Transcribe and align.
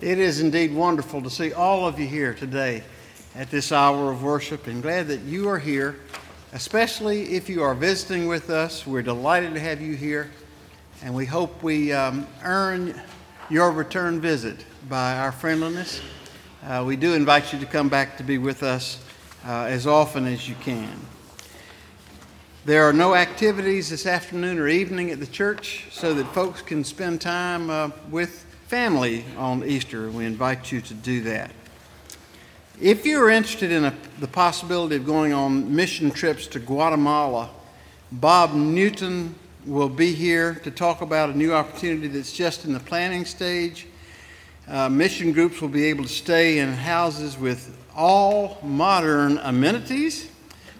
It 0.00 0.20
is 0.20 0.40
indeed 0.40 0.72
wonderful 0.72 1.22
to 1.22 1.28
see 1.28 1.52
all 1.52 1.84
of 1.84 1.98
you 1.98 2.06
here 2.06 2.32
today 2.32 2.84
at 3.34 3.50
this 3.50 3.72
hour 3.72 4.12
of 4.12 4.22
worship 4.22 4.68
and 4.68 4.80
glad 4.80 5.08
that 5.08 5.22
you 5.22 5.48
are 5.48 5.58
here, 5.58 5.96
especially 6.52 7.34
if 7.34 7.48
you 7.48 7.64
are 7.64 7.74
visiting 7.74 8.28
with 8.28 8.48
us. 8.48 8.86
We're 8.86 9.02
delighted 9.02 9.54
to 9.54 9.60
have 9.60 9.80
you 9.80 9.96
here 9.96 10.30
and 11.02 11.12
we 11.12 11.26
hope 11.26 11.64
we 11.64 11.92
um, 11.92 12.28
earn 12.44 12.94
your 13.50 13.72
return 13.72 14.20
visit 14.20 14.64
by 14.88 15.18
our 15.18 15.32
friendliness. 15.32 16.00
Uh, 16.64 16.84
we 16.86 16.94
do 16.94 17.14
invite 17.14 17.52
you 17.52 17.58
to 17.58 17.66
come 17.66 17.88
back 17.88 18.16
to 18.18 18.22
be 18.22 18.38
with 18.38 18.62
us 18.62 19.02
uh, 19.44 19.64
as 19.64 19.84
often 19.84 20.28
as 20.28 20.48
you 20.48 20.54
can. 20.60 20.94
There 22.66 22.84
are 22.84 22.92
no 22.92 23.16
activities 23.16 23.90
this 23.90 24.06
afternoon 24.06 24.60
or 24.60 24.68
evening 24.68 25.10
at 25.10 25.18
the 25.18 25.26
church 25.26 25.86
so 25.90 26.14
that 26.14 26.26
folks 26.26 26.62
can 26.62 26.84
spend 26.84 27.20
time 27.20 27.68
uh, 27.68 27.90
with 28.10 28.44
family 28.68 29.24
on 29.38 29.64
Easter. 29.64 30.10
We 30.10 30.26
invite 30.26 30.70
you 30.70 30.82
to 30.82 30.92
do 30.92 31.22
that. 31.22 31.50
If 32.78 33.06
you're 33.06 33.30
interested 33.30 33.72
in 33.72 33.86
a, 33.86 33.94
the 34.20 34.28
possibility 34.28 34.96
of 34.96 35.06
going 35.06 35.32
on 35.32 35.74
mission 35.74 36.10
trips 36.10 36.46
to 36.48 36.60
Guatemala, 36.60 37.48
Bob 38.12 38.52
Newton 38.52 39.34
will 39.64 39.88
be 39.88 40.12
here 40.12 40.56
to 40.64 40.70
talk 40.70 41.00
about 41.00 41.30
a 41.30 41.34
new 41.36 41.54
opportunity 41.54 42.08
that's 42.08 42.30
just 42.30 42.66
in 42.66 42.74
the 42.74 42.80
planning 42.80 43.24
stage. 43.24 43.86
Uh, 44.68 44.90
mission 44.90 45.32
groups 45.32 45.62
will 45.62 45.70
be 45.70 45.86
able 45.86 46.04
to 46.04 46.10
stay 46.10 46.58
in 46.58 46.74
houses 46.74 47.38
with 47.38 47.74
all 47.96 48.58
modern 48.62 49.38
amenities 49.38 50.30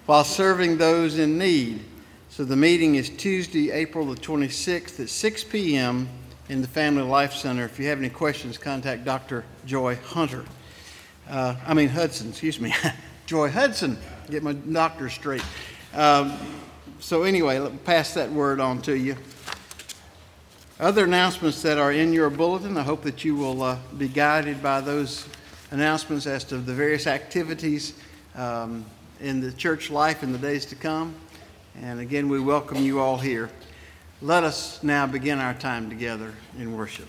while 0.05 0.25
serving 0.25 0.77
those 0.77 1.19
in 1.19 1.39
need. 1.39 1.81
So 2.29 2.45
the 2.45 2.55
meeting 2.55 2.97
is 2.97 3.09
Tuesday, 3.09 3.71
April 3.71 4.05
the 4.05 4.21
26th 4.21 5.01
at 5.01 5.09
6 5.09 5.45
p.m 5.45 6.07
in 6.49 6.63
the 6.63 6.69
Family 6.69 7.03
Life 7.03 7.35
Center. 7.35 7.65
If 7.65 7.79
you 7.79 7.89
have 7.89 7.99
any 7.99 8.09
questions, 8.09 8.57
contact 8.57 9.05
Dr. 9.05 9.45
Joy 9.67 9.97
Hunter. 9.97 10.45
Uh, 11.29 11.57
I 11.67 11.75
mean 11.75 11.89
Hudson, 11.89 12.31
excuse 12.31 12.59
me. 12.59 12.75
Joy 13.27 13.51
Hudson. 13.51 13.99
Get 14.31 14.43
my 14.43 14.55
doctor 14.55 15.11
straight. 15.11 15.45
Um, 15.95 16.37
so 17.01 17.25
anyway, 17.25 17.59
let 17.59 17.73
me 17.73 17.79
pass 17.85 18.15
that 18.15 18.33
word 18.33 18.61
on 18.61 18.81
to 18.83 18.97
you. 18.97 19.17
Other 20.81 21.05
announcements 21.05 21.61
that 21.63 21.77
are 21.77 21.93
in 21.93 22.13
your 22.13 22.31
bulletin, 22.31 22.79
I 22.79 22.83
hope 22.83 23.03
that 23.03 23.25
you 23.25 23.35
will 23.35 23.63
uh, 23.63 23.79
be 23.99 24.09
guided 24.09 24.63
by 24.63 24.81
those 24.81 25.27
announcements 25.71 26.27
as 26.27 26.45
to 26.45 26.59
the 26.59 26.73
various 26.73 27.07
activities 27.07 27.95
um, 28.35 28.87
in 29.21 29.41
the 29.41 29.53
church 29.53 29.91
life 29.91 30.23
in 30.23 30.33
the 30.33 30.39
days 30.39 30.65
to 30.67 30.77
come. 30.77 31.15
And 31.83 32.01
again, 32.01 32.29
we 32.29 32.41
welcome 32.41 32.79
you 32.79 33.01
all 33.01 33.19
here. 33.19 33.51
Let 34.21 34.43
us 34.43 34.83
now 34.83 35.07
begin 35.07 35.39
our 35.39 35.55
time 35.55 35.89
together 35.89 36.35
in 36.59 36.75
worship. 36.75 37.07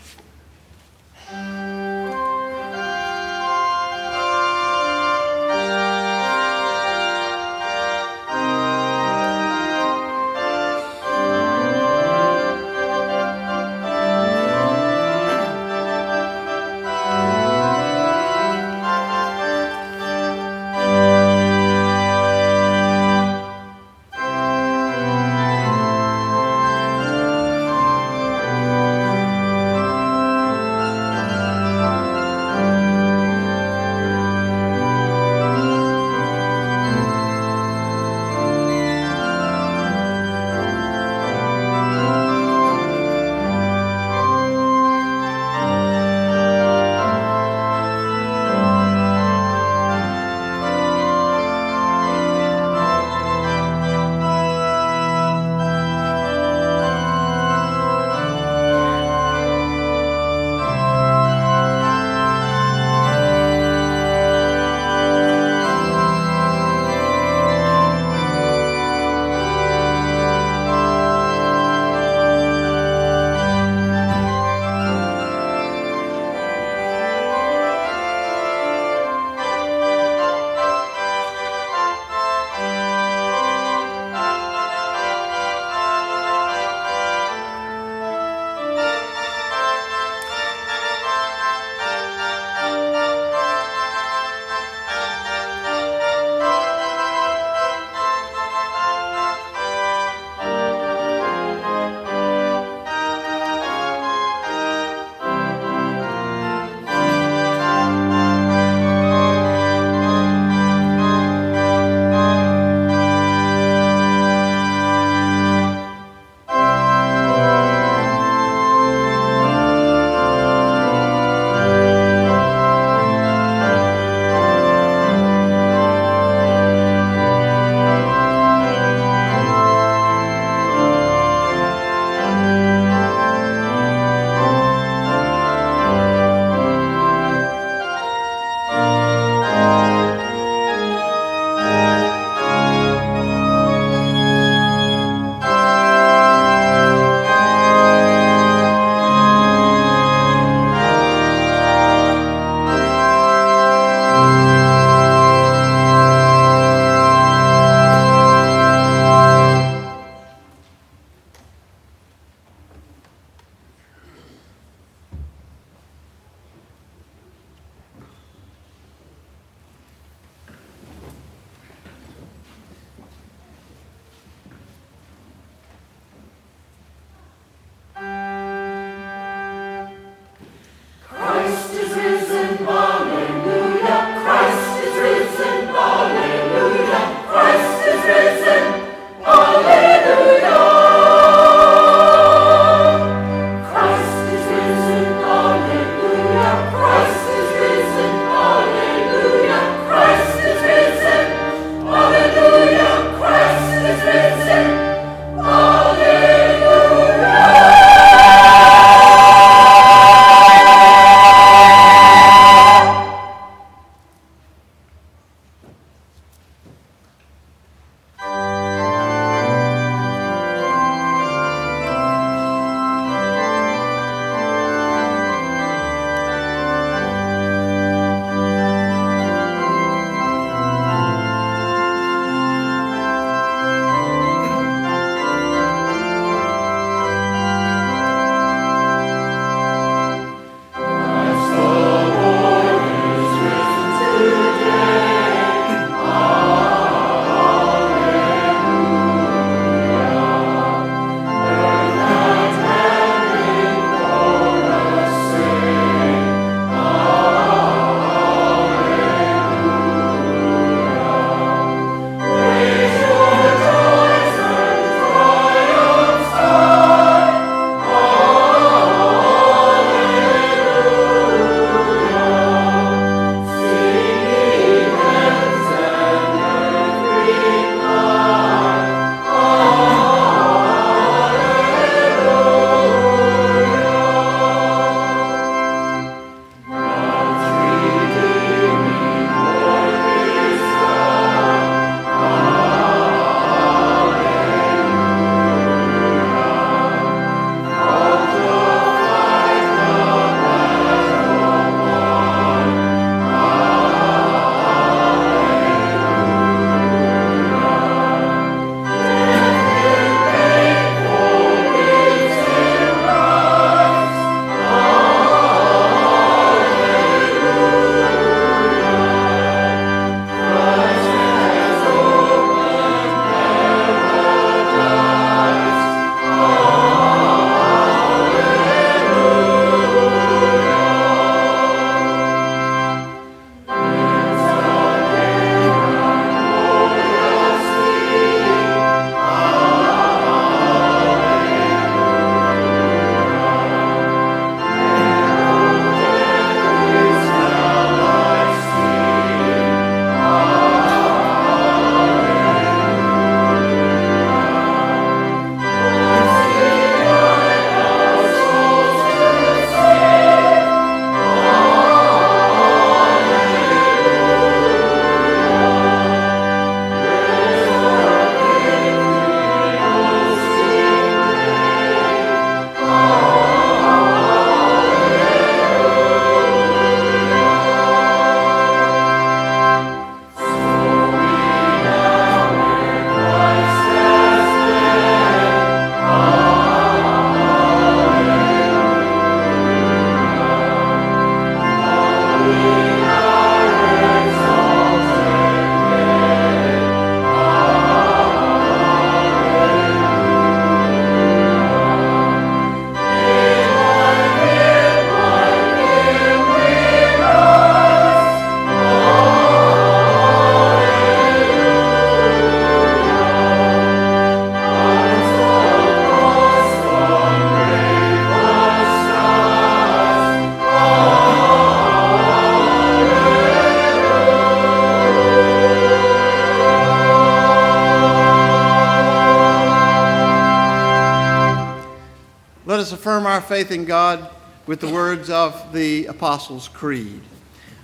Faith 433.50 433.72
in 433.72 433.84
God 433.84 434.30
with 434.68 434.80
the 434.80 434.88
words 434.88 435.32
of 435.32 435.74
the 435.74 436.06
Apostles' 436.06 436.68
Creed. 436.68 437.24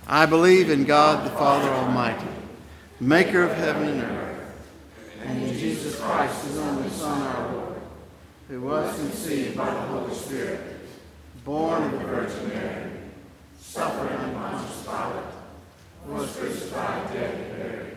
I 0.06 0.24
believe 0.24 0.70
in 0.70 0.84
God 0.84 1.26
the 1.26 1.30
Father 1.30 1.68
Almighty, 1.68 2.28
maker 3.00 3.42
of 3.42 3.52
heaven 3.56 3.88
and 3.88 4.02
earth, 4.02 4.52
and 5.24 5.42
in 5.42 5.58
Jesus 5.58 5.98
Christ, 6.00 6.44
his 6.44 6.56
only 6.58 6.88
Son, 6.90 7.20
our 7.20 7.52
Lord, 7.52 7.80
who 8.48 8.60
was 8.60 8.94
conceived 8.94 9.56
by 9.56 9.68
the 9.68 9.80
Holy 9.80 10.14
Spirit, 10.14 10.60
born 11.44 11.82
of 11.82 11.90
the 11.90 11.98
Virgin 11.98 12.48
Mary, 12.48 12.92
suffered 13.58 14.12
under 14.12 14.38
Pontius 14.38 14.84
Pilate, 14.84 16.16
was 16.16 16.36
crucified, 16.36 17.12
dead, 17.12 17.34
and 17.34 17.56
buried. 17.56 17.96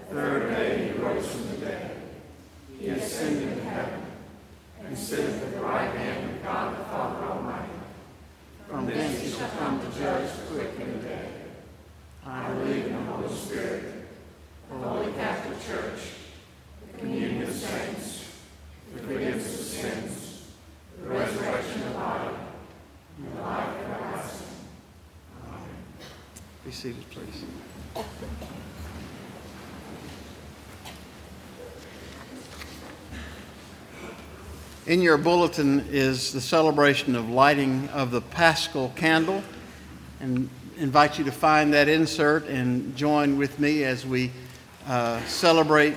The 0.00 0.14
third 0.14 0.50
day 0.50 0.92
he 0.92 1.00
rose 1.00 1.26
from 1.30 1.48
the 1.48 1.56
dead. 1.64 1.96
He 2.78 2.88
ascended 2.88 3.48
into 3.48 3.64
heaven 3.64 4.04
and 4.86 4.98
sitteth 4.98 5.42
at 5.42 5.52
the 5.54 5.60
right 5.60 5.90
hand 5.96 6.30
of 6.30 6.42
God 6.42 6.78
the 6.78 6.84
Father 6.84 7.26
Almighty. 7.26 7.70
From 8.68 8.86
thence 8.86 9.20
he 9.20 9.30
shall 9.30 9.48
come 9.50 9.80
to 9.80 9.98
judge 9.98 10.30
the 10.36 10.54
quick 10.54 10.70
and 10.78 11.00
the 11.00 11.08
dead. 11.08 11.32
I 12.26 12.52
believe 12.52 12.86
in 12.86 12.92
the 12.92 13.12
Holy 13.12 13.34
Spirit, 13.34 13.84
the 14.70 14.76
Holy 14.76 15.12
Catholic 15.12 15.58
Church, 15.66 16.00
the 16.92 16.98
communion 16.98 17.42
of 17.42 17.52
saints, 17.52 18.32
the 18.92 19.00
forgiveness 19.00 19.60
of 19.60 19.66
sins, 19.66 20.46
the 21.00 21.08
resurrection 21.08 21.82
of 21.82 21.88
the 21.88 21.94
body, 21.94 22.34
and 23.18 23.36
the 23.36 23.42
life 23.42 23.68
everlasting. 23.84 24.46
Amen. 25.46 25.68
Be 26.64 26.70
seated, 26.70 27.10
please. 27.10 27.44
In 34.94 35.02
your 35.02 35.18
bulletin 35.18 35.84
is 35.90 36.32
the 36.32 36.40
celebration 36.40 37.16
of 37.16 37.28
lighting 37.28 37.88
of 37.88 38.12
the 38.12 38.20
Paschal 38.20 38.92
candle, 38.94 39.42
and 40.20 40.48
invite 40.76 41.18
you 41.18 41.24
to 41.24 41.32
find 41.32 41.74
that 41.74 41.88
insert 41.88 42.46
and 42.46 42.94
join 42.94 43.36
with 43.36 43.58
me 43.58 43.82
as 43.82 44.06
we 44.06 44.30
uh, 44.86 45.20
celebrate 45.24 45.96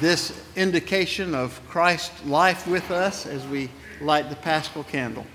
this 0.00 0.32
indication 0.56 1.34
of 1.34 1.60
Christ's 1.68 2.24
life 2.24 2.66
with 2.66 2.90
us 2.90 3.26
as 3.26 3.46
we 3.48 3.68
light 4.00 4.30
the 4.30 4.36
Paschal 4.36 4.84
candle. 4.84 5.26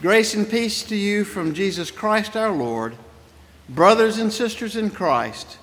Grace 0.00 0.32
and 0.32 0.48
peace 0.48 0.82
to 0.84 0.96
you 0.96 1.24
from 1.24 1.52
Jesus 1.52 1.90
Christ 1.90 2.38
our 2.38 2.52
Lord, 2.52 2.96
brothers 3.68 4.16
and 4.16 4.32
sisters 4.32 4.76
in 4.76 4.88
Christ, 4.88 5.58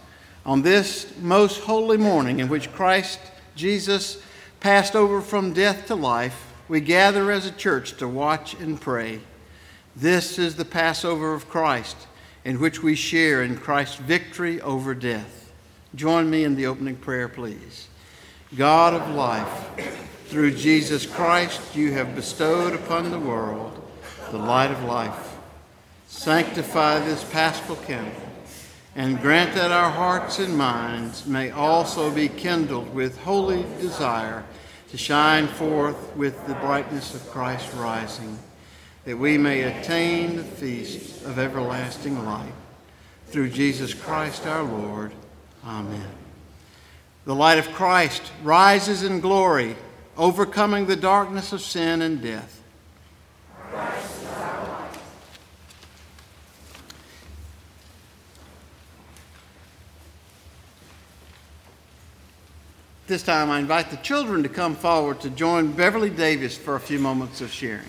on 0.46 0.62
this 0.62 1.12
most 1.22 1.62
holy 1.62 1.98
morning 1.98 2.40
in 2.40 2.50
which 2.50 2.72
Christ 2.72 3.20
Jesus 3.56 4.22
passed 4.66 4.96
over 4.96 5.22
from 5.22 5.54
death 5.54 5.86
to 5.86 5.94
life, 5.94 6.52
we 6.68 6.82
gather 6.82 7.30
as 7.30 7.46
a 7.46 7.52
church 7.52 7.96
to 7.98 8.08
watch 8.08 8.56
and 8.56 8.82
pray. 8.82 9.20
This 9.96 10.40
is 10.40 10.56
the 10.56 10.66
Passover 10.66 11.36
of 11.36 11.48
Christ, 11.48 11.96
in 12.44 12.60
which 12.60 12.82
we 12.82 12.96
share 12.96 13.44
in 13.44 13.60
Christ's 13.60 13.98
victory 13.98 14.60
over 14.62 14.96
death. 14.96 15.54
Join 15.94 16.32
me 16.32 16.44
in 16.44 16.56
the 16.56 16.66
opening 16.66 16.96
prayer, 16.96 17.30
please. 17.30 17.90
God 18.58 18.96
of 18.96 19.14
life, 19.14 19.70
through 20.30 20.56
Jesus 20.56 21.06
Christ, 21.06 21.76
you 21.76 21.92
have 21.92 22.16
bestowed 22.16 22.74
upon 22.74 23.12
the 23.12 23.20
world 23.20 23.88
the 24.32 24.40
light 24.40 24.72
of 24.72 24.84
life. 24.86 25.38
Sanctify 26.08 27.02
this 27.02 27.24
paschal 27.26 27.76
candle 27.76 28.35
and 28.96 29.20
grant 29.20 29.54
that 29.56 29.72
our 29.72 29.92
hearts 29.92 30.40
and 30.40 30.58
minds 30.58 31.26
may 31.26 31.52
also 31.52 32.10
be 32.10 32.30
kindled 32.30 32.94
with 32.96 33.18
holy 33.20 33.64
desire 33.82 34.44
to 34.90 34.98
shine 34.98 35.48
forth 35.48 36.16
with 36.16 36.48
the 36.48 36.54
brightness 36.56 37.14
of 37.14 37.30
Christ 37.30 37.68
rising, 37.76 38.40
that 39.04 39.18
we 39.18 39.38
may 39.38 39.64
attain 39.64 40.38
the 40.38 40.44
feast 40.44 41.26
of 41.26 41.38
everlasting 41.38 42.24
light. 42.26 42.54
Through 43.28 43.50
Jesus 43.50 43.94
Christ 43.94 44.48
our 44.48 44.64
Lord. 44.64 45.12
Amen. 45.66 46.10
The 47.26 47.36
light 47.36 47.58
of 47.58 47.72
Christ 47.74 48.32
rises 48.44 49.04
in 49.04 49.20
glory, 49.20 49.76
overcoming 50.16 50.86
the 50.86 50.96
darkness 50.96 51.52
of 51.52 51.60
sin 51.60 52.02
and 52.02 52.22
death. 52.22 52.62
This 63.08 63.22
time, 63.22 63.52
I 63.52 63.60
invite 63.60 63.92
the 63.92 63.98
children 63.98 64.42
to 64.42 64.50
come 64.50 64.76
forward 64.76 65.22
to 65.22 65.30
join 65.30 65.72
Beverly 65.72 66.10
Davis 66.10 66.58
for 66.58 66.76
a 66.76 66.80
few 66.80 66.98
moments 66.98 67.40
of 67.40 67.52
sharing. 67.52 67.86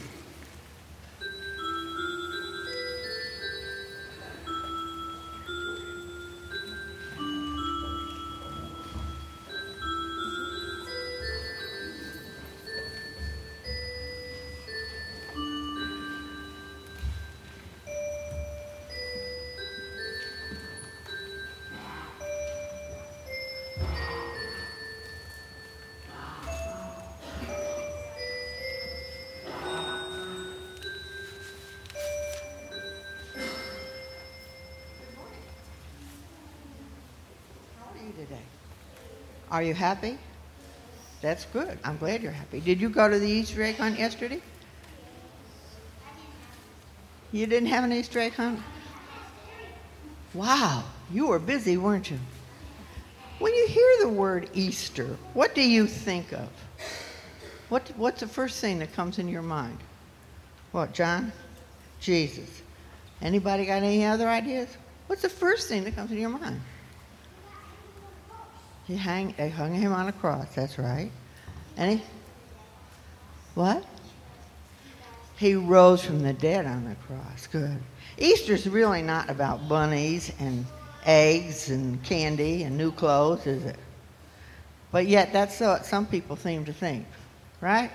Are 39.56 39.62
you 39.62 39.72
happy? 39.72 40.18
That's 41.22 41.46
good. 41.46 41.78
I'm 41.82 41.96
glad 41.96 42.22
you're 42.22 42.30
happy. 42.30 42.60
Did 42.60 42.78
you 42.78 42.90
go 42.90 43.08
to 43.08 43.18
the 43.18 43.26
Easter 43.26 43.62
egg 43.62 43.76
hunt 43.76 43.98
yesterday? 43.98 44.42
You 47.32 47.46
didn't 47.46 47.70
have 47.70 47.82
an 47.82 47.90
Easter 47.90 48.18
egg 48.18 48.34
hunt? 48.34 48.60
Wow, 50.34 50.84
you 51.10 51.28
were 51.28 51.38
busy, 51.38 51.78
weren't 51.78 52.10
you? 52.10 52.18
When 53.38 53.54
you 53.54 53.66
hear 53.68 53.90
the 54.00 54.10
word 54.10 54.50
Easter, 54.52 55.16
what 55.32 55.54
do 55.54 55.62
you 55.62 55.86
think 55.86 56.34
of? 56.34 56.50
What, 57.70 57.90
what's 57.96 58.20
the 58.20 58.28
first 58.28 58.60
thing 58.60 58.78
that 58.80 58.92
comes 58.92 59.18
in 59.18 59.26
your 59.26 59.40
mind? 59.40 59.78
What, 60.72 60.92
John? 60.92 61.32
Jesus. 61.98 62.60
Anybody 63.22 63.64
got 63.64 63.82
any 63.82 64.04
other 64.04 64.28
ideas? 64.28 64.68
What's 65.06 65.22
the 65.22 65.30
first 65.30 65.66
thing 65.66 65.84
that 65.84 65.94
comes 65.94 66.12
in 66.12 66.18
your 66.18 66.28
mind? 66.28 66.60
He 68.86 68.96
hang, 68.96 69.34
they 69.36 69.48
hung 69.48 69.74
him 69.74 69.92
on 69.92 70.08
a 70.08 70.12
cross, 70.12 70.54
that's 70.54 70.78
right. 70.78 71.10
And 71.76 71.98
he, 71.98 72.04
what? 73.54 73.84
He 75.36 75.54
rose 75.54 76.04
from 76.04 76.20
the 76.22 76.32
dead 76.32 76.66
on 76.66 76.84
the 76.84 76.94
cross. 76.94 77.46
Good. 77.46 77.78
Easter's 78.16 78.66
really 78.68 79.02
not 79.02 79.28
about 79.28 79.68
bunnies 79.68 80.32
and 80.38 80.64
eggs 81.04 81.68
and 81.68 82.02
candy 82.02 82.62
and 82.62 82.78
new 82.78 82.92
clothes, 82.92 83.46
is 83.46 83.64
it? 83.64 83.78
But 84.92 85.06
yet, 85.06 85.32
that's 85.32 85.60
what 85.60 85.84
some 85.84 86.06
people 86.06 86.36
seem 86.36 86.64
to 86.64 86.72
think, 86.72 87.06
right? 87.60 87.90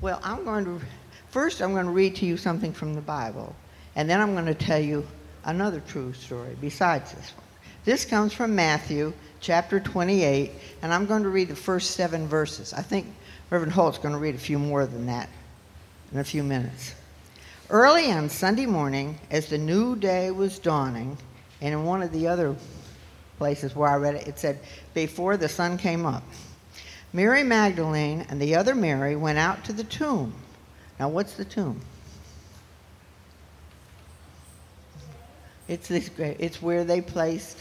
Well, 0.00 0.20
I'm 0.22 0.44
going 0.44 0.64
to, 0.64 0.80
first, 1.30 1.60
I'm 1.60 1.72
going 1.72 1.86
to 1.86 1.92
read 1.92 2.16
to 2.16 2.26
you 2.26 2.36
something 2.36 2.72
from 2.72 2.94
the 2.94 3.00
Bible, 3.00 3.54
and 3.96 4.08
then 4.08 4.20
I'm 4.20 4.32
going 4.32 4.46
to 4.46 4.54
tell 4.54 4.80
you 4.80 5.06
another 5.44 5.80
true 5.80 6.12
story 6.12 6.56
besides 6.60 7.12
this 7.12 7.32
one. 7.36 7.44
This 7.84 8.04
comes 8.04 8.32
from 8.32 8.54
Matthew 8.54 9.12
chapter 9.46 9.78
28, 9.78 10.50
and 10.82 10.92
I'm 10.92 11.06
going 11.06 11.22
to 11.22 11.28
read 11.28 11.46
the 11.46 11.54
first 11.54 11.92
seven 11.92 12.26
verses. 12.26 12.72
I 12.72 12.82
think 12.82 13.06
Reverend 13.48 13.72
Holt's 13.72 13.96
going 13.96 14.12
to 14.12 14.18
read 14.18 14.34
a 14.34 14.38
few 14.38 14.58
more 14.58 14.86
than 14.86 15.06
that 15.06 15.28
in 16.12 16.18
a 16.18 16.24
few 16.24 16.42
minutes. 16.42 16.96
Early 17.70 18.10
on 18.10 18.28
Sunday 18.28 18.66
morning, 18.66 19.20
as 19.30 19.46
the 19.46 19.56
new 19.56 19.94
day 19.94 20.32
was 20.32 20.58
dawning, 20.58 21.16
and 21.60 21.72
in 21.72 21.84
one 21.84 22.02
of 22.02 22.10
the 22.10 22.26
other 22.26 22.56
places 23.38 23.76
where 23.76 23.88
I 23.88 23.94
read 23.94 24.16
it, 24.16 24.26
it 24.26 24.36
said, 24.40 24.58
before 24.94 25.36
the 25.36 25.48
sun 25.48 25.78
came 25.78 26.06
up, 26.06 26.24
Mary 27.12 27.44
Magdalene 27.44 28.26
and 28.28 28.42
the 28.42 28.56
other 28.56 28.74
Mary 28.74 29.14
went 29.14 29.38
out 29.38 29.64
to 29.66 29.72
the 29.72 29.84
tomb. 29.84 30.34
Now, 30.98 31.08
what's 31.08 31.34
the 31.34 31.44
tomb? 31.44 31.80
It's, 35.68 35.86
this, 35.86 36.10
it's 36.18 36.60
where 36.60 36.82
they 36.82 37.00
placed 37.00 37.58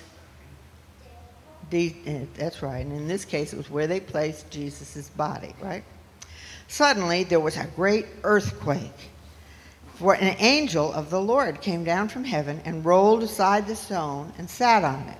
Eh, 1.71 2.25
that's 2.35 2.61
right. 2.61 2.85
And 2.85 2.93
in 2.93 3.07
this 3.07 3.25
case, 3.25 3.53
it 3.53 3.57
was 3.57 3.69
where 3.69 3.87
they 3.87 3.99
placed 3.99 4.49
Jesus' 4.49 5.09
body, 5.09 5.53
right? 5.61 5.83
Suddenly, 6.67 7.23
there 7.23 7.39
was 7.39 7.57
a 7.57 7.67
great 7.75 8.07
earthquake. 8.23 9.09
For 9.95 10.13
an 10.13 10.35
angel 10.39 10.91
of 10.91 11.09
the 11.09 11.21
Lord 11.21 11.61
came 11.61 11.83
down 11.83 12.09
from 12.09 12.23
heaven 12.23 12.61
and 12.65 12.83
rolled 12.83 13.23
aside 13.23 13.65
the 13.65 13.75
stone 13.75 14.33
and 14.37 14.49
sat 14.49 14.83
on 14.83 15.07
it. 15.07 15.17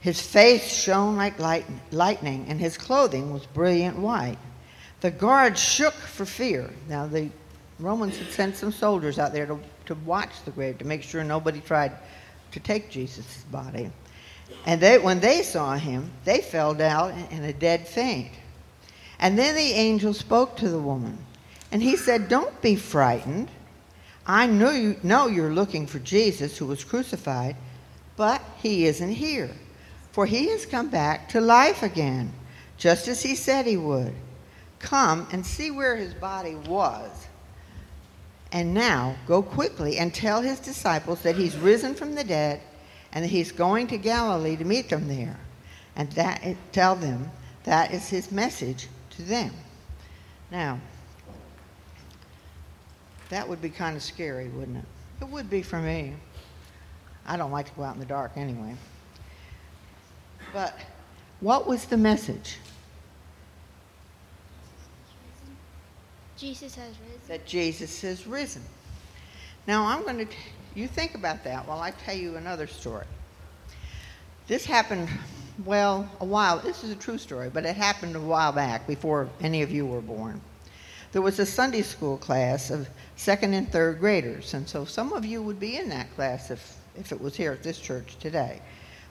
His 0.00 0.20
face 0.20 0.66
shone 0.66 1.16
like 1.16 1.38
light- 1.38 1.66
lightning, 1.92 2.46
and 2.48 2.58
his 2.58 2.76
clothing 2.76 3.32
was 3.32 3.46
brilliant 3.46 3.98
white. 3.98 4.38
The 5.00 5.12
guards 5.12 5.60
shook 5.60 5.94
for 5.94 6.24
fear. 6.24 6.70
Now, 6.88 7.06
the 7.06 7.28
Romans 7.78 8.18
had 8.18 8.30
sent 8.32 8.56
some 8.56 8.72
soldiers 8.72 9.18
out 9.18 9.32
there 9.32 9.46
to, 9.46 9.60
to 9.86 9.94
watch 10.04 10.42
the 10.44 10.50
grave 10.50 10.78
to 10.78 10.84
make 10.84 11.02
sure 11.02 11.22
nobody 11.22 11.60
tried 11.60 11.92
to 12.50 12.60
take 12.60 12.90
Jesus' 12.90 13.44
body. 13.50 13.90
And 14.64 14.80
they, 14.80 14.98
when 14.98 15.20
they 15.20 15.42
saw 15.42 15.74
him, 15.74 16.10
they 16.24 16.40
fell 16.40 16.74
down 16.74 17.12
in 17.30 17.44
a 17.44 17.52
dead 17.52 17.86
faint. 17.86 18.30
And 19.18 19.38
then 19.38 19.54
the 19.54 19.72
angel 19.72 20.14
spoke 20.14 20.56
to 20.56 20.68
the 20.68 20.78
woman, 20.78 21.18
and 21.70 21.82
he 21.82 21.96
said, 21.96 22.28
Don't 22.28 22.60
be 22.60 22.76
frightened. 22.76 23.48
I 24.26 24.46
know, 24.46 24.70
you, 24.70 24.96
know 25.02 25.26
you're 25.26 25.52
looking 25.52 25.86
for 25.86 25.98
Jesus 25.98 26.56
who 26.56 26.66
was 26.66 26.84
crucified, 26.84 27.56
but 28.16 28.40
he 28.62 28.86
isn't 28.86 29.10
here, 29.10 29.50
for 30.12 30.26
he 30.26 30.48
has 30.48 30.66
come 30.66 30.88
back 30.88 31.28
to 31.30 31.40
life 31.40 31.82
again, 31.82 32.32
just 32.76 33.08
as 33.08 33.22
he 33.22 33.34
said 33.34 33.66
he 33.66 33.76
would. 33.76 34.14
Come 34.78 35.28
and 35.32 35.44
see 35.46 35.70
where 35.70 35.96
his 35.96 36.14
body 36.14 36.54
was. 36.54 37.10
And 38.52 38.74
now 38.74 39.16
go 39.26 39.42
quickly 39.42 39.98
and 39.98 40.12
tell 40.12 40.42
his 40.42 40.60
disciples 40.60 41.22
that 41.22 41.36
he's 41.36 41.56
risen 41.56 41.94
from 41.94 42.14
the 42.14 42.24
dead 42.24 42.60
and 43.12 43.24
he's 43.24 43.52
going 43.52 43.86
to 43.88 43.98
Galilee 43.98 44.56
to 44.56 44.64
meet 44.64 44.88
them 44.88 45.08
there. 45.08 45.38
And 45.96 46.10
that 46.12 46.42
tell 46.72 46.96
them 46.96 47.30
that 47.64 47.92
is 47.92 48.08
his 48.08 48.32
message 48.32 48.88
to 49.10 49.22
them. 49.22 49.52
Now, 50.50 50.80
that 53.28 53.48
would 53.48 53.62
be 53.62 53.70
kind 53.70 53.96
of 53.96 54.02
scary, 54.02 54.48
wouldn't 54.48 54.78
it? 54.78 54.84
It 55.20 55.28
would 55.28 55.48
be 55.48 55.62
for 55.62 55.78
me. 55.78 56.14
I 57.26 57.36
don't 57.36 57.52
like 57.52 57.66
to 57.66 57.72
go 57.72 57.84
out 57.84 57.94
in 57.94 58.00
the 58.00 58.06
dark 58.06 58.32
anyway. 58.36 58.74
But 60.52 60.78
what 61.40 61.66
was 61.66 61.86
the 61.86 61.96
message? 61.96 62.58
Jesus 66.36 66.74
has 66.74 66.94
risen. 67.06 67.20
That 67.28 67.46
Jesus 67.46 68.00
has 68.02 68.26
risen. 68.26 68.62
Now, 69.66 69.86
I'm 69.86 70.02
going 70.02 70.18
to, 70.18 70.34
you 70.74 70.88
think 70.88 71.14
about 71.14 71.44
that 71.44 71.66
while 71.66 71.80
I 71.80 71.90
tell 71.90 72.16
you 72.16 72.36
another 72.36 72.66
story. 72.66 73.06
This 74.46 74.64
happened, 74.64 75.08
well, 75.64 76.08
a 76.20 76.24
while, 76.24 76.58
this 76.58 76.82
is 76.84 76.90
a 76.90 76.96
true 76.96 77.18
story, 77.18 77.50
but 77.50 77.64
it 77.64 77.76
happened 77.76 78.16
a 78.16 78.20
while 78.20 78.52
back 78.52 78.86
before 78.86 79.28
any 79.40 79.62
of 79.62 79.70
you 79.70 79.86
were 79.86 80.00
born. 80.00 80.40
There 81.12 81.22
was 81.22 81.38
a 81.38 81.46
Sunday 81.46 81.82
school 81.82 82.16
class 82.16 82.70
of 82.70 82.88
second 83.16 83.52
and 83.54 83.70
third 83.70 84.00
graders, 84.00 84.54
and 84.54 84.66
so 84.66 84.84
some 84.84 85.12
of 85.12 85.24
you 85.24 85.42
would 85.42 85.60
be 85.60 85.76
in 85.76 85.88
that 85.90 86.12
class 86.14 86.50
if, 86.50 86.76
if 86.96 87.12
it 87.12 87.20
was 87.20 87.36
here 87.36 87.52
at 87.52 87.62
this 87.62 87.78
church 87.78 88.16
today. 88.18 88.60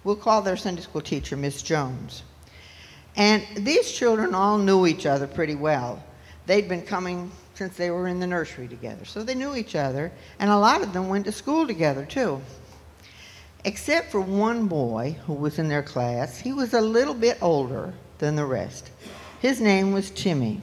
We'll 0.04 0.16
call 0.16 0.42
their 0.42 0.58
Sunday 0.58 0.82
school 0.82 1.02
teacher 1.02 1.38
Miss 1.38 1.62
Jones. 1.62 2.24
And 3.16 3.44
these 3.56 3.92
children 3.92 4.34
all 4.34 4.58
knew 4.58 4.88
each 4.88 5.06
other 5.06 5.28
pretty 5.28 5.56
well. 5.56 6.04
They'd 6.48 6.68
been 6.68 6.82
coming 6.82 7.32
since 7.62 7.78
they 7.78 7.92
were 7.92 8.08
in 8.08 8.20
the 8.20 8.26
nursery 8.26 8.68
together, 8.68 9.06
so 9.06 9.22
they 9.22 9.36
knew 9.36 9.56
each 9.56 9.76
other, 9.76 10.12
and 10.40 10.50
a 10.50 10.58
lot 10.58 10.82
of 10.82 10.94
them 10.94 11.08
went 11.10 11.26
to 11.26 11.32
school 11.32 11.68
together 11.68 12.04
too. 12.04 12.42
Except 13.66 14.10
for 14.10 14.20
one 14.20 14.66
boy 14.66 15.16
who 15.28 15.34
was 15.34 15.60
in 15.60 15.68
their 15.68 15.84
class, 15.84 16.40
he 16.40 16.54
was 16.54 16.74
a 16.74 16.82
little 16.82 17.14
bit 17.14 17.38
older 17.40 17.94
than 18.18 18.36
the 18.36 18.46
rest. 18.46 18.90
His 19.44 19.62
name 19.62 19.92
was 19.92 20.10
Timmy. 20.10 20.60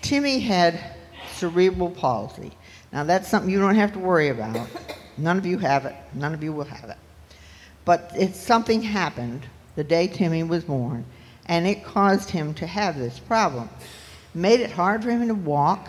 Timmy 0.00 0.40
had 0.40 0.80
cerebral 1.34 1.90
palsy. 1.90 2.52
Now, 2.90 3.04
that's 3.04 3.28
something 3.28 3.50
you 3.50 3.60
don't 3.60 3.74
have 3.74 3.92
to 3.92 3.98
worry 3.98 4.28
about. 4.28 4.66
None 5.18 5.36
of 5.36 5.44
you 5.44 5.58
have 5.58 5.84
it, 5.84 5.94
none 6.14 6.32
of 6.32 6.42
you 6.42 6.54
will 6.54 6.64
have 6.64 6.88
it. 6.88 6.98
But 7.84 8.10
it's 8.14 8.40
something 8.40 8.80
happened 8.80 9.44
the 9.76 9.84
day 9.84 10.06
Timmy 10.06 10.44
was 10.44 10.64
born, 10.64 11.04
and 11.44 11.66
it 11.66 11.84
caused 11.84 12.30
him 12.30 12.54
to 12.54 12.66
have 12.66 12.96
this 12.96 13.18
problem. 13.18 13.68
Made 14.34 14.60
it 14.60 14.70
hard 14.70 15.04
for 15.04 15.10
him 15.10 15.28
to 15.28 15.34
walk. 15.34 15.88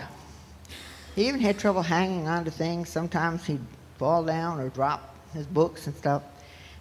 He 1.16 1.28
even 1.28 1.40
had 1.40 1.58
trouble 1.58 1.82
hanging 1.82 2.28
on 2.28 2.46
to 2.46 2.52
things. 2.52 2.90
Sometimes 2.90 3.46
he'd 3.46 3.62
fall 3.98 4.24
down 4.24 4.60
or 4.60 4.70
drop 4.70 5.16
his 5.34 5.48
books 5.48 5.88
and 5.88 5.96
stuff. 5.96 6.22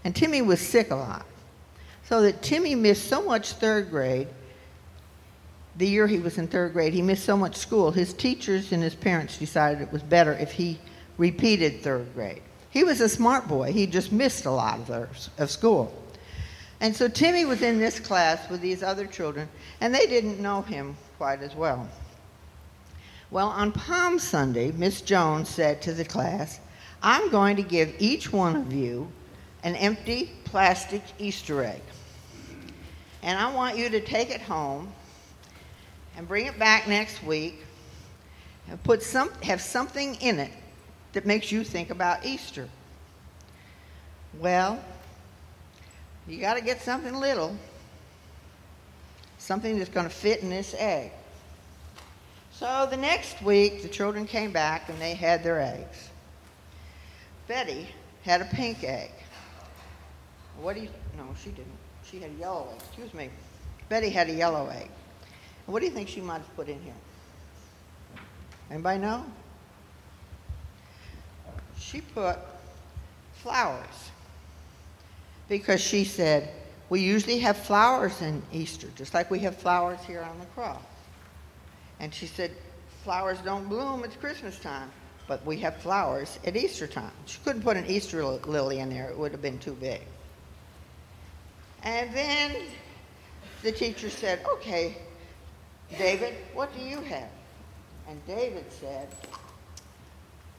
And 0.04 0.14
Timmy 0.14 0.42
was 0.42 0.60
sick 0.60 0.90
a 0.90 0.96
lot. 0.96 1.24
So 2.04 2.22
that 2.22 2.42
Timmy 2.42 2.74
missed 2.74 3.08
so 3.08 3.22
much 3.22 3.52
third 3.52 3.90
grade. 3.90 4.28
The 5.76 5.86
year 5.86 6.06
he 6.06 6.18
was 6.18 6.36
in 6.38 6.46
third 6.48 6.72
grade, 6.72 6.92
he 6.92 7.02
missed 7.02 7.24
so 7.24 7.36
much 7.36 7.56
school. 7.56 7.90
His 7.90 8.12
teachers 8.12 8.70
and 8.72 8.82
his 8.82 8.94
parents 8.94 9.38
decided 9.38 9.80
it 9.80 9.90
was 9.90 10.02
better 10.02 10.34
if 10.34 10.52
he 10.52 10.78
repeated 11.16 11.82
third 11.82 12.12
grade. 12.14 12.42
He 12.70 12.84
was 12.84 13.00
a 13.00 13.08
smart 13.08 13.48
boy. 13.48 13.72
He 13.72 13.86
just 13.86 14.12
missed 14.12 14.44
a 14.44 14.50
lot 14.50 14.80
of, 14.80 14.86
their, 14.86 15.08
of 15.38 15.50
school. 15.50 15.96
And 16.80 16.94
so 16.94 17.08
Timmy 17.08 17.44
was 17.44 17.62
in 17.62 17.78
this 17.78 17.98
class 17.98 18.50
with 18.50 18.60
these 18.60 18.82
other 18.82 19.06
children, 19.06 19.48
and 19.80 19.94
they 19.94 20.06
didn't 20.06 20.40
know 20.40 20.62
him 20.62 20.96
quite 21.24 21.40
as 21.40 21.54
well. 21.54 21.88
Well, 23.30 23.48
on 23.48 23.72
Palm 23.72 24.18
Sunday, 24.18 24.72
Miss 24.72 25.00
Jones 25.00 25.48
said 25.48 25.80
to 25.80 25.94
the 25.94 26.04
class, 26.04 26.60
I'm 27.02 27.30
going 27.30 27.56
to 27.56 27.62
give 27.62 27.94
each 27.98 28.30
one 28.30 28.54
of 28.54 28.74
you 28.74 29.10
an 29.62 29.74
empty 29.76 30.32
plastic 30.44 31.00
Easter 31.18 31.64
egg. 31.64 31.80
And 33.22 33.38
I 33.38 33.50
want 33.54 33.78
you 33.78 33.88
to 33.88 34.00
take 34.02 34.28
it 34.28 34.42
home 34.42 34.92
and 36.18 36.28
bring 36.28 36.44
it 36.44 36.58
back 36.58 36.88
next 36.88 37.24
week 37.24 37.64
and 38.68 38.82
put 38.82 39.02
some, 39.02 39.30
have 39.44 39.62
something 39.62 40.16
in 40.16 40.38
it 40.38 40.52
that 41.14 41.24
makes 41.24 41.50
you 41.50 41.64
think 41.64 41.88
about 41.88 42.26
Easter. 42.26 42.68
Well, 44.38 44.78
you 46.28 46.38
got 46.38 46.58
to 46.58 46.62
get 46.62 46.82
something 46.82 47.14
little, 47.14 47.56
something 49.44 49.78
that's 49.78 49.90
going 49.90 50.08
to 50.08 50.14
fit 50.14 50.40
in 50.40 50.48
this 50.48 50.74
egg. 50.78 51.12
So 52.52 52.86
the 52.90 52.96
next 52.96 53.42
week, 53.42 53.82
the 53.82 53.88
children 53.88 54.26
came 54.26 54.52
back 54.52 54.88
and 54.88 54.98
they 55.00 55.14
had 55.14 55.44
their 55.44 55.60
eggs. 55.60 56.08
Betty 57.46 57.86
had 58.22 58.40
a 58.40 58.46
pink 58.46 58.82
egg. 58.84 59.10
What 60.60 60.76
do 60.76 60.82
you? 60.82 60.88
No, 61.18 61.24
she 61.42 61.50
didn't. 61.50 61.66
She 62.10 62.20
had 62.20 62.30
a 62.30 62.34
yellow 62.34 62.68
egg. 62.72 62.80
Excuse 62.88 63.12
me. 63.12 63.28
Betty 63.90 64.08
had 64.08 64.30
a 64.30 64.32
yellow 64.32 64.68
egg. 64.68 64.88
What 65.66 65.80
do 65.80 65.86
you 65.86 65.92
think 65.92 66.08
she 66.08 66.22
might 66.22 66.38
have 66.38 66.56
put 66.56 66.68
in 66.68 66.80
here? 66.80 66.94
Anybody 68.70 69.00
know? 69.00 69.26
She 71.78 72.00
put 72.00 72.38
flowers 73.34 74.10
because 75.48 75.82
she 75.82 76.04
said 76.04 76.50
we 76.94 77.00
usually 77.00 77.40
have 77.40 77.56
flowers 77.56 78.22
in 78.22 78.40
Easter, 78.52 78.86
just 78.94 79.14
like 79.14 79.28
we 79.28 79.40
have 79.40 79.56
flowers 79.56 79.98
here 80.06 80.22
on 80.22 80.38
the 80.38 80.46
cross. 80.54 80.80
And 81.98 82.14
she 82.14 82.24
said 82.24 82.52
flowers 83.02 83.36
don't 83.44 83.68
bloom 83.68 84.04
it's 84.04 84.14
Christmas 84.14 84.60
time, 84.60 84.92
but 85.26 85.44
we 85.44 85.56
have 85.56 85.76
flowers 85.78 86.38
at 86.46 86.56
Easter 86.56 86.86
time. 86.86 87.10
She 87.26 87.40
couldn't 87.44 87.62
put 87.62 87.76
an 87.76 87.86
Easter 87.86 88.22
lily 88.22 88.78
in 88.78 88.90
there; 88.90 89.10
it 89.10 89.18
would 89.18 89.32
have 89.32 89.42
been 89.42 89.58
too 89.58 89.72
big. 89.72 90.02
And 91.82 92.14
then 92.14 92.62
the 93.64 93.72
teacher 93.72 94.08
said, 94.08 94.46
"Okay, 94.46 94.98
David, 95.98 96.34
what 96.52 96.72
do 96.76 96.80
you 96.80 97.00
have?" 97.00 97.30
And 98.06 98.24
David 98.24 98.66
said, 98.70 99.08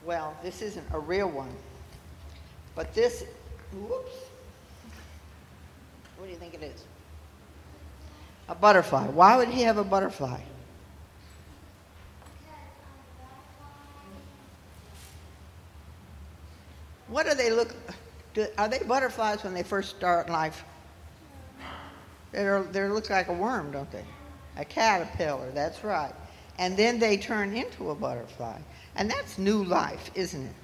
Well, 0.03 0.35
this 0.43 0.61
isn't 0.61 0.87
a 0.91 0.99
real 0.99 1.29
one, 1.29 1.55
but 2.75 2.93
this, 2.93 3.23
whoops, 3.71 4.11
what 6.17 6.25
do 6.25 6.31
you 6.31 6.37
think 6.37 6.53
it 6.53 6.63
is? 6.63 6.83
A 8.47 8.55
butterfly. 8.55 9.07
Why 9.07 9.37
would 9.37 9.49
he 9.49 9.61
have 9.61 9.77
a 9.77 9.83
butterfly? 9.83 10.39
What 17.07 17.27
do 17.27 17.35
they 17.35 17.51
look? 17.51 17.73
Do, 18.33 18.47
are 18.57 18.67
they 18.67 18.79
butterflies 18.79 19.43
when 19.43 19.53
they 19.53 19.63
first 19.63 19.95
start 19.95 20.29
life? 20.29 20.63
They're, 22.31 22.63
they 22.63 22.87
look 22.87 23.09
like 23.09 23.29
a 23.29 23.33
worm, 23.33 23.71
don't 23.71 23.89
they? 23.91 24.03
A 24.57 24.65
caterpillar, 24.65 25.51
that's 25.51 25.83
right. 25.83 26.13
And 26.57 26.75
then 26.75 26.99
they 26.99 27.17
turn 27.17 27.55
into 27.55 27.91
a 27.91 27.95
butterfly. 27.95 28.57
And 28.95 29.09
that's 29.09 29.37
new 29.37 29.63
life, 29.63 30.11
isn't 30.15 30.45
it? 30.45 30.55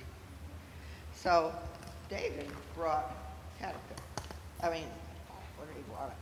So 1.16 1.54
David 2.10 2.48
brought 2.76 3.16
caterpillar. 3.60 3.82
I 4.64 4.70
mean, 4.70 4.88
what 5.58 5.68
did 5.68 5.78
he 5.78 5.84
brought? 5.84 6.14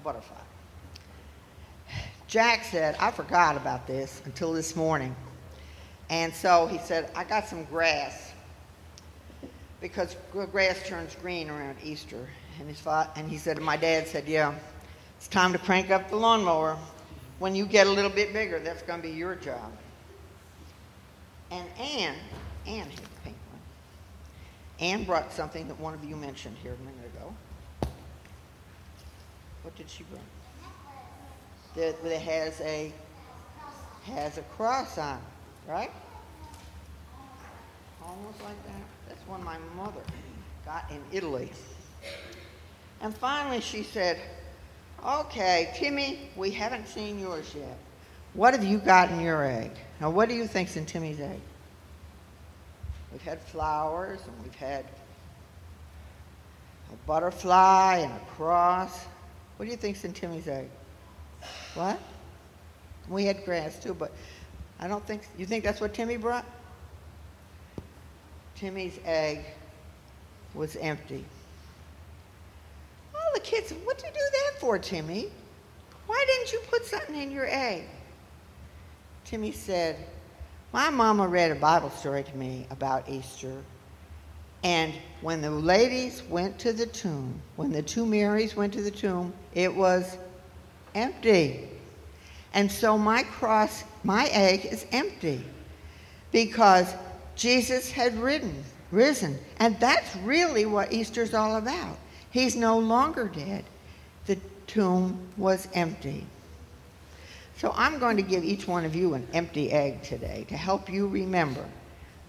A 0.00 0.04
butterfly. 0.04 0.36
Jack 2.26 2.64
said, 2.64 2.96
I 3.00 3.10
forgot 3.10 3.56
about 3.56 3.86
this 3.86 4.22
until 4.24 4.52
this 4.52 4.76
morning. 4.76 5.14
And 6.08 6.32
so 6.32 6.66
he 6.66 6.78
said, 6.78 7.10
I 7.14 7.24
got 7.24 7.48
some 7.48 7.64
grass 7.64 8.32
because 9.80 10.16
grass 10.52 10.86
turns 10.86 11.14
green 11.16 11.50
around 11.50 11.76
Easter. 11.82 12.28
And, 12.58 12.68
his 12.68 12.80
father, 12.80 13.10
and 13.16 13.30
he 13.30 13.38
said, 13.38 13.60
my 13.60 13.76
dad 13.76 14.06
said, 14.06 14.28
yeah, 14.28 14.54
it's 15.16 15.28
time 15.28 15.52
to 15.52 15.58
crank 15.58 15.90
up 15.90 16.10
the 16.10 16.16
lawnmower. 16.16 16.76
When 17.38 17.54
you 17.54 17.64
get 17.66 17.86
a 17.86 17.90
little 17.90 18.10
bit 18.10 18.32
bigger, 18.32 18.58
that's 18.58 18.82
going 18.82 19.00
to 19.00 19.08
be 19.08 19.14
your 19.14 19.34
job. 19.34 19.72
And 21.50 21.66
Anne, 21.78 22.16
Anne 22.66 22.90
had 22.90 22.98
the 22.98 23.20
pink 23.24 23.36
one. 23.50 23.60
Anne 24.78 25.04
brought 25.04 25.32
something 25.32 25.66
that 25.68 25.80
one 25.80 25.94
of 25.94 26.04
you 26.04 26.16
mentioned 26.16 26.56
here 26.62 26.74
a 26.74 26.84
minute. 26.84 26.99
What 29.70 29.76
did 29.76 29.88
she 29.88 30.02
bring? 30.02 30.20
that, 31.76 32.02
that 32.02 32.20
has 32.22 32.60
a 32.60 32.92
has 34.04 34.36
a 34.36 34.42
cross 34.42 34.98
on, 34.98 35.18
it, 35.18 35.70
right? 35.70 35.92
Almost 38.04 38.42
like 38.42 38.66
that. 38.66 38.82
That's 39.08 39.24
one 39.28 39.44
my 39.44 39.58
mother 39.76 40.00
got 40.66 40.90
in 40.90 41.00
Italy. 41.12 41.52
And 43.00 43.16
finally, 43.16 43.60
she 43.60 43.84
said, 43.84 44.18
"Okay, 45.06 45.72
Timmy, 45.76 46.30
we 46.34 46.50
haven't 46.50 46.88
seen 46.88 47.20
yours 47.20 47.54
yet. 47.54 47.78
What 48.34 48.54
have 48.54 48.64
you 48.64 48.78
got 48.78 49.12
in 49.12 49.20
your 49.20 49.44
egg? 49.44 49.70
Now, 50.00 50.10
what 50.10 50.28
do 50.28 50.34
you 50.34 50.48
think's 50.48 50.76
in 50.76 50.84
Timmy's 50.84 51.20
egg? 51.20 51.40
We've 53.12 53.22
had 53.22 53.40
flowers, 53.40 54.18
and 54.26 54.42
we've 54.42 54.54
had 54.56 54.84
a 56.92 56.96
butterfly 57.06 57.98
and 57.98 58.12
a 58.12 58.24
cross. 58.30 59.06
What 59.60 59.66
do 59.66 59.72
you 59.72 59.76
think 59.76 60.02
in 60.06 60.14
Timmy's 60.14 60.48
egg? 60.48 60.70
What? 61.74 62.00
We 63.10 63.26
had 63.26 63.44
grass 63.44 63.78
too, 63.78 63.92
but 63.92 64.10
I 64.78 64.88
don't 64.88 65.06
think. 65.06 65.20
You 65.36 65.44
think 65.44 65.64
that's 65.64 65.82
what 65.82 65.92
Timmy 65.92 66.16
brought? 66.16 66.46
Timmy's 68.56 68.98
egg 69.04 69.44
was 70.54 70.76
empty. 70.76 71.26
All 73.14 73.20
the 73.34 73.40
kids, 73.40 73.74
what 73.84 73.98
did 73.98 74.06
you 74.06 74.12
do 74.14 74.20
that 74.32 74.60
for, 74.60 74.78
Timmy? 74.78 75.30
Why 76.06 76.24
didn't 76.26 76.54
you 76.54 76.60
put 76.70 76.86
something 76.86 77.16
in 77.16 77.30
your 77.30 77.46
egg? 77.46 77.82
Timmy 79.26 79.52
said, 79.52 79.96
My 80.72 80.88
mama 80.88 81.28
read 81.28 81.50
a 81.50 81.54
Bible 81.54 81.90
story 81.90 82.22
to 82.22 82.34
me 82.34 82.66
about 82.70 83.10
Easter. 83.10 83.62
And 84.62 84.92
when 85.22 85.40
the 85.40 85.50
ladies 85.50 86.22
went 86.28 86.58
to 86.60 86.72
the 86.72 86.86
tomb, 86.86 87.40
when 87.56 87.72
the 87.72 87.82
two 87.82 88.04
Marys 88.04 88.56
went 88.56 88.72
to 88.74 88.82
the 88.82 88.90
tomb, 88.90 89.32
it 89.54 89.74
was 89.74 90.16
empty. 90.94 91.68
And 92.52 92.70
so 92.70 92.98
my 92.98 93.22
cross, 93.22 93.84
my 94.04 94.26
egg 94.26 94.66
is 94.66 94.86
empty 94.92 95.44
because 96.32 96.94
Jesus 97.36 97.90
had 97.90 98.18
ridden, 98.18 98.64
risen. 98.90 99.38
And 99.58 99.78
that's 99.80 100.14
really 100.16 100.66
what 100.66 100.92
Easter's 100.92 101.32
all 101.32 101.56
about. 101.56 101.96
He's 102.30 102.56
no 102.56 102.78
longer 102.78 103.28
dead. 103.28 103.64
The 104.26 104.38
tomb 104.66 105.18
was 105.36 105.68
empty. 105.74 106.26
So 107.56 107.72
I'm 107.76 107.98
going 107.98 108.16
to 108.16 108.22
give 108.22 108.42
each 108.42 108.66
one 108.66 108.84
of 108.84 108.94
you 108.94 109.14
an 109.14 109.26
empty 109.32 109.70
egg 109.70 110.02
today 110.02 110.46
to 110.48 110.56
help 110.56 110.88
you 110.88 111.06
remember 111.06 111.66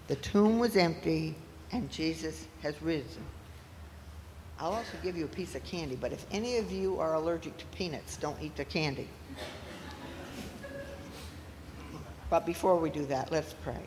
the 0.08 0.16
tomb 0.16 0.58
was 0.58 0.76
empty 0.76 1.34
and 1.72 1.90
Jesus 1.90 2.46
has 2.62 2.80
risen. 2.82 3.22
I'll 4.60 4.74
also 4.74 4.96
give 5.02 5.16
you 5.16 5.24
a 5.24 5.28
piece 5.28 5.54
of 5.54 5.64
candy, 5.64 5.96
but 5.96 6.12
if 6.12 6.24
any 6.30 6.58
of 6.58 6.70
you 6.70 7.00
are 7.00 7.14
allergic 7.14 7.56
to 7.58 7.64
peanuts, 7.66 8.16
don't 8.16 8.40
eat 8.40 8.54
the 8.56 8.64
candy. 8.64 9.08
But 12.30 12.46
before 12.46 12.76
we 12.76 12.88
do 12.88 13.04
that, 13.06 13.32
let's 13.32 13.54
pray. 13.64 13.82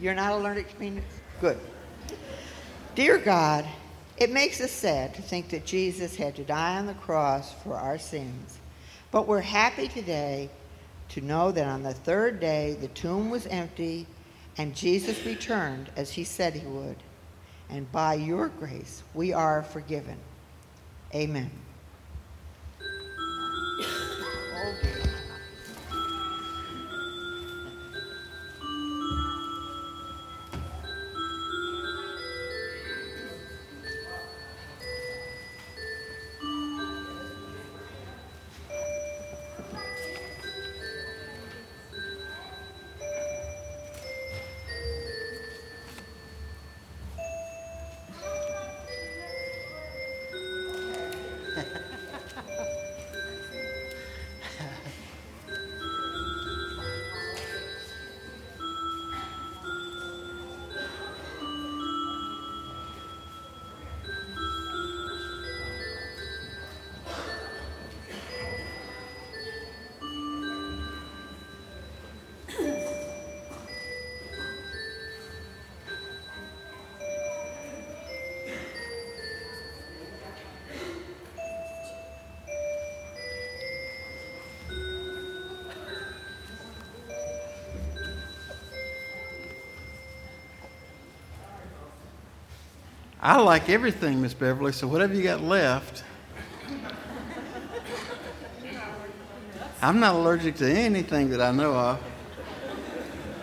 You're 0.00 0.14
not 0.14 0.32
allergic 0.32 0.70
to 0.70 0.76
peanuts? 0.76 1.20
Good. 1.40 1.58
Dear 2.94 3.18
God, 3.18 3.66
it 4.16 4.30
makes 4.30 4.60
us 4.60 4.70
sad 4.70 5.14
to 5.14 5.22
think 5.22 5.48
that 5.50 5.66
Jesus 5.66 6.16
had 6.16 6.36
to 6.36 6.44
die 6.44 6.76
on 6.76 6.86
the 6.86 6.94
cross 6.94 7.52
for 7.62 7.74
our 7.74 7.98
sins. 7.98 8.58
But 9.10 9.28
we're 9.28 9.40
happy 9.40 9.88
today 9.88 10.48
to 11.10 11.20
know 11.20 11.52
that 11.52 11.66
on 11.66 11.82
the 11.82 11.94
third 11.94 12.40
day 12.40 12.76
the 12.80 12.88
tomb 12.88 13.30
was 13.30 13.46
empty 13.46 14.06
and 14.56 14.74
Jesus 14.74 15.24
returned 15.26 15.90
as 15.96 16.12
he 16.12 16.24
said 16.24 16.54
he 16.54 16.66
would. 16.66 16.96
And 17.68 17.90
by 17.90 18.14
your 18.14 18.48
grace, 18.48 19.02
we 19.14 19.32
are 19.32 19.62
forgiven. 19.62 20.18
Amen. 21.14 21.50
I 93.24 93.40
like 93.40 93.68
everything, 93.70 94.20
Miss 94.20 94.34
Beverly, 94.34 94.72
so 94.72 94.86
whatever 94.86 95.14
you 95.14 95.22
got 95.22 95.40
left. 95.40 96.04
I'm 99.80 99.98
not 99.98 100.14
allergic 100.14 100.56
to 100.56 100.70
anything 100.70 101.30
that 101.30 101.40
I 101.40 101.50
know 101.50 101.74
of 101.74 102.02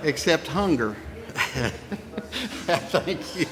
except 0.03 0.45
hunger. 0.45 0.95
Thank 1.33 1.73
you. 3.35 3.47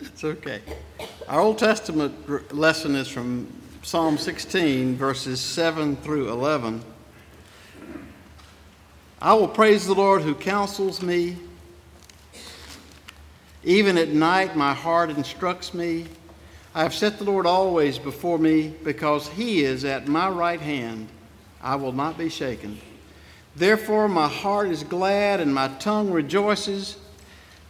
it's 0.00 0.24
okay. 0.24 0.60
Our 1.26 1.40
Old 1.40 1.56
Testament 1.56 2.54
lesson 2.54 2.96
is 2.96 3.08
from 3.08 3.50
Psalm 3.86 4.18
16, 4.18 4.96
verses 4.96 5.40
7 5.40 5.94
through 5.94 6.28
11. 6.32 6.82
I 9.22 9.32
will 9.34 9.46
praise 9.46 9.86
the 9.86 9.94
Lord 9.94 10.22
who 10.22 10.34
counsels 10.34 11.02
me. 11.02 11.36
Even 13.62 13.96
at 13.96 14.08
night, 14.08 14.56
my 14.56 14.74
heart 14.74 15.10
instructs 15.10 15.72
me. 15.72 16.06
I 16.74 16.82
have 16.82 16.94
set 16.94 17.18
the 17.18 17.22
Lord 17.22 17.46
always 17.46 17.96
before 17.96 18.40
me 18.40 18.74
because 18.82 19.28
he 19.28 19.62
is 19.62 19.84
at 19.84 20.08
my 20.08 20.28
right 20.30 20.60
hand. 20.60 21.06
I 21.62 21.76
will 21.76 21.92
not 21.92 22.18
be 22.18 22.28
shaken. 22.28 22.80
Therefore, 23.54 24.08
my 24.08 24.26
heart 24.26 24.68
is 24.68 24.82
glad 24.82 25.38
and 25.38 25.54
my 25.54 25.68
tongue 25.78 26.10
rejoices. 26.10 26.96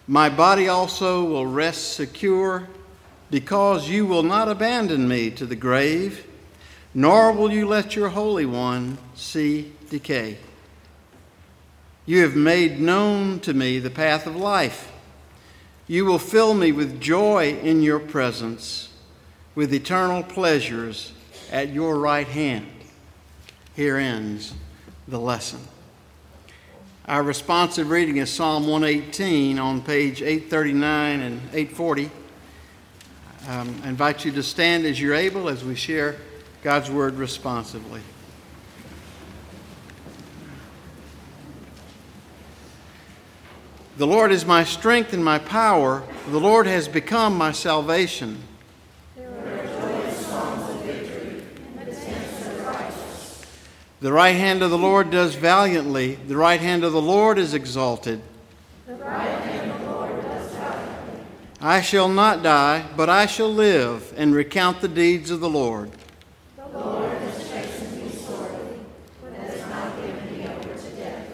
My 0.07 0.31
body 0.31 0.69
also 0.69 1.27
will 1.27 1.45
rest 1.45 1.93
secure 1.93 2.71
because 3.31 3.89
you 3.89 4.07
will 4.07 4.23
not 4.23 4.49
abandon 4.49 5.09
me 5.09 5.31
to 5.31 5.47
the 5.47 5.57
grave, 5.57 6.27
nor 6.95 7.33
will 7.33 7.53
you 7.53 7.67
let 7.67 7.97
your 7.97 8.11
Holy 8.11 8.47
One 8.47 8.99
see 9.15 9.73
decay. 9.91 10.39
You 12.07 12.23
have 12.23 12.37
made 12.37 12.81
known 12.81 13.41
to 13.41 13.53
me 13.53 13.79
the 13.79 13.91
path 13.91 14.27
of 14.27 14.37
life. 14.37 14.93
You 15.89 16.05
will 16.05 16.19
fill 16.19 16.55
me 16.55 16.73
with 16.73 17.01
joy 17.01 17.59
in 17.63 17.83
your 17.83 17.99
presence, 17.99 18.91
with 19.55 19.75
eternal 19.75 20.23
pleasures 20.23 21.13
at 21.51 21.71
your 21.71 21.99
right 21.99 22.27
hand. 22.27 22.69
Here 23.75 23.97
ends 23.97 24.55
the 25.09 25.19
lesson. 25.19 25.61
Our 27.07 27.23
responsive 27.23 27.91
reading 27.91 28.17
is 28.17 28.31
Psalm 28.31 28.67
118 28.67 29.59
on 29.59 29.81
page 29.81 30.23
839 30.23 31.21
and 31.21 31.41
840. 31.53 32.11
Um, 33.49 33.81
I 33.85 33.91
invite 33.91 34.25
you 34.25 34.33
to 34.33 34.43
stand 34.43 34.85
as 34.87 35.01
you're 35.01 35.15
able 35.15 35.49
as 35.49 35.65
we 35.65 35.77
share 35.77 36.17
God's 36.65 36.91
word 36.91 37.15
responsively. 37.15 38.01
The 43.99 44.07
Lord 44.07 44.33
is 44.33 44.45
my 44.45 44.65
strength 44.65 45.13
and 45.13 45.25
my 45.25 45.39
power. 45.39 46.03
The 46.31 46.41
Lord 46.41 46.67
has 46.67 46.89
become 46.89 47.39
my 47.39 47.53
salvation. 47.53 48.43
The 54.01 54.13
right 54.13 54.37
hand 54.37 54.63
of 54.63 54.71
the 54.71 54.79
Lord 54.79 55.11
does 55.11 55.37
valiantly. 55.37 56.17
The 56.17 56.37
right 56.37 56.61
hand 56.61 56.83
of 56.83 56.93
the 56.93 57.01
Lord 57.01 57.39
is 57.39 57.55
exalted. 57.55 58.21
I 61.61 61.81
shall 61.81 62.09
not 62.09 62.43
die, 62.43 62.85
but 62.97 63.09
I 63.09 63.25
shall 63.25 63.53
live 63.53 64.13
and 64.17 64.35
recount 64.35 64.83
the 64.83 64.89
deeds 64.89 65.31
of 65.31 65.41
the 65.41 65.49
Lord. 65.49 65.91
The 66.57 66.79
Lord 66.79 67.11
has 67.11 67.49
chastened 67.49 68.03
me 68.03 68.11
sorely, 68.11 68.81
but 69.23 69.33
has 69.33 69.61
not 69.71 69.97
given 69.97 70.39
me 70.39 70.47
over 70.47 70.79
to 70.79 70.91
death. 70.97 71.29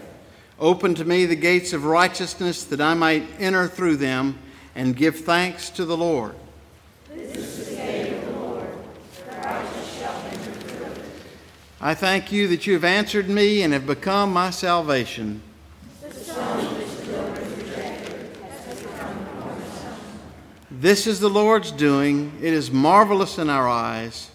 Open 0.60 0.94
to 0.94 1.04
me 1.04 1.26
the 1.26 1.34
gates 1.34 1.72
of 1.72 1.84
righteousness, 1.84 2.62
that 2.64 2.80
I 2.80 2.94
might 2.94 3.26
enter 3.40 3.66
through 3.66 3.96
them 3.96 4.38
and 4.76 4.96
give 4.96 5.20
thanks 5.20 5.70
to 5.70 5.84
the 5.84 5.96
Lord. 5.96 6.36
This 7.12 7.36
is 7.36 7.68
the 7.68 8.16
of 8.16 8.24
the 8.24 8.40
Lord, 8.40 8.70
the 9.26 9.32
shall 9.32 10.22
enter 10.30 10.52
through 10.52 10.86
it. 10.86 11.04
I 11.80 11.94
thank 11.94 12.30
you 12.30 12.46
that 12.46 12.64
you 12.64 12.74
have 12.74 12.84
answered 12.84 13.28
me 13.28 13.62
and 13.62 13.72
have 13.72 13.88
become 13.88 14.32
my 14.32 14.50
salvation. 14.50 15.42
This 20.82 21.06
is 21.06 21.20
the 21.20 21.30
Lord's 21.30 21.70
doing. 21.70 22.32
It 22.42 22.52
is 22.52 22.72
marvelous 22.72 23.38
in 23.38 23.48
our 23.48 23.68
eyes. 23.68 24.32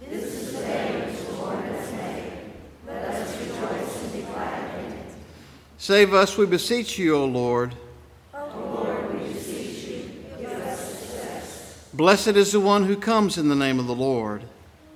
This 0.00 0.32
is 0.32 0.52
the 0.52 0.60
day 0.60 1.10
which 1.10 1.26
the 1.26 1.32
Lord 1.32 1.58
has 1.58 1.92
made. 1.92 2.32
Let 2.86 3.04
us 3.06 3.40
rejoice 3.40 4.04
and 4.04 4.12
be 4.12 4.20
glad 4.20 4.78
in 4.78 4.92
it. 4.92 5.06
Save 5.76 6.14
us, 6.14 6.38
we 6.38 6.46
beseech 6.46 7.00
you, 7.00 7.16
O 7.16 7.24
Lord. 7.24 7.74
O 8.32 8.46
Lord, 8.76 9.12
we 9.12 9.32
beseech 9.32 9.88
you. 9.88 10.10
Give 10.38 10.52
us 10.52 11.00
success. 11.00 11.88
Blessed 11.92 12.28
is 12.28 12.52
the 12.52 12.60
one 12.60 12.84
who 12.84 12.96
comes 12.96 13.36
in 13.36 13.48
the 13.48 13.56
name 13.56 13.80
of 13.80 13.88
the 13.88 13.96
Lord. 13.96 14.44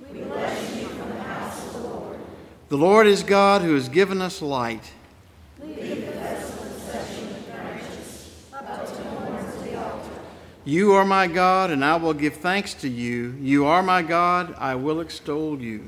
We 0.09 0.21
bless 0.21 0.77
you 0.77 0.87
from 0.87 1.09
the 1.09 1.23
house 1.25 1.67
of 1.67 1.83
the 1.83 1.89
Lord. 1.89 2.19
The 2.69 2.79
Lord 2.79 3.09
is 3.09 3.25
God 3.25 3.63
who 3.63 3.75
has 3.75 3.89
given 3.89 4.23
us 4.23 4.41
light. 4.41 4.93
You 10.65 10.93
are 10.93 11.05
my 11.05 11.27
God, 11.27 11.71
and 11.71 11.85
I 11.85 11.97
will 11.97 12.15
give 12.15 12.37
thanks 12.37 12.73
to 12.75 12.89
you. 12.89 13.35
You 13.41 13.67
are 13.67 13.83
my 13.83 14.01
God, 14.03 14.55
I 14.59 14.77
will 14.77 15.01
extol 15.01 15.61
you. 15.61 15.83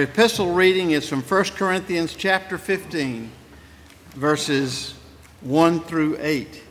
Our 0.00 0.04
epistle 0.04 0.54
reading 0.54 0.92
is 0.92 1.06
from 1.06 1.20
1 1.20 1.44
Corinthians 1.56 2.14
chapter 2.14 2.56
15, 2.56 3.30
verses 4.12 4.94
1 5.42 5.80
through 5.80 6.16
8. 6.18 6.62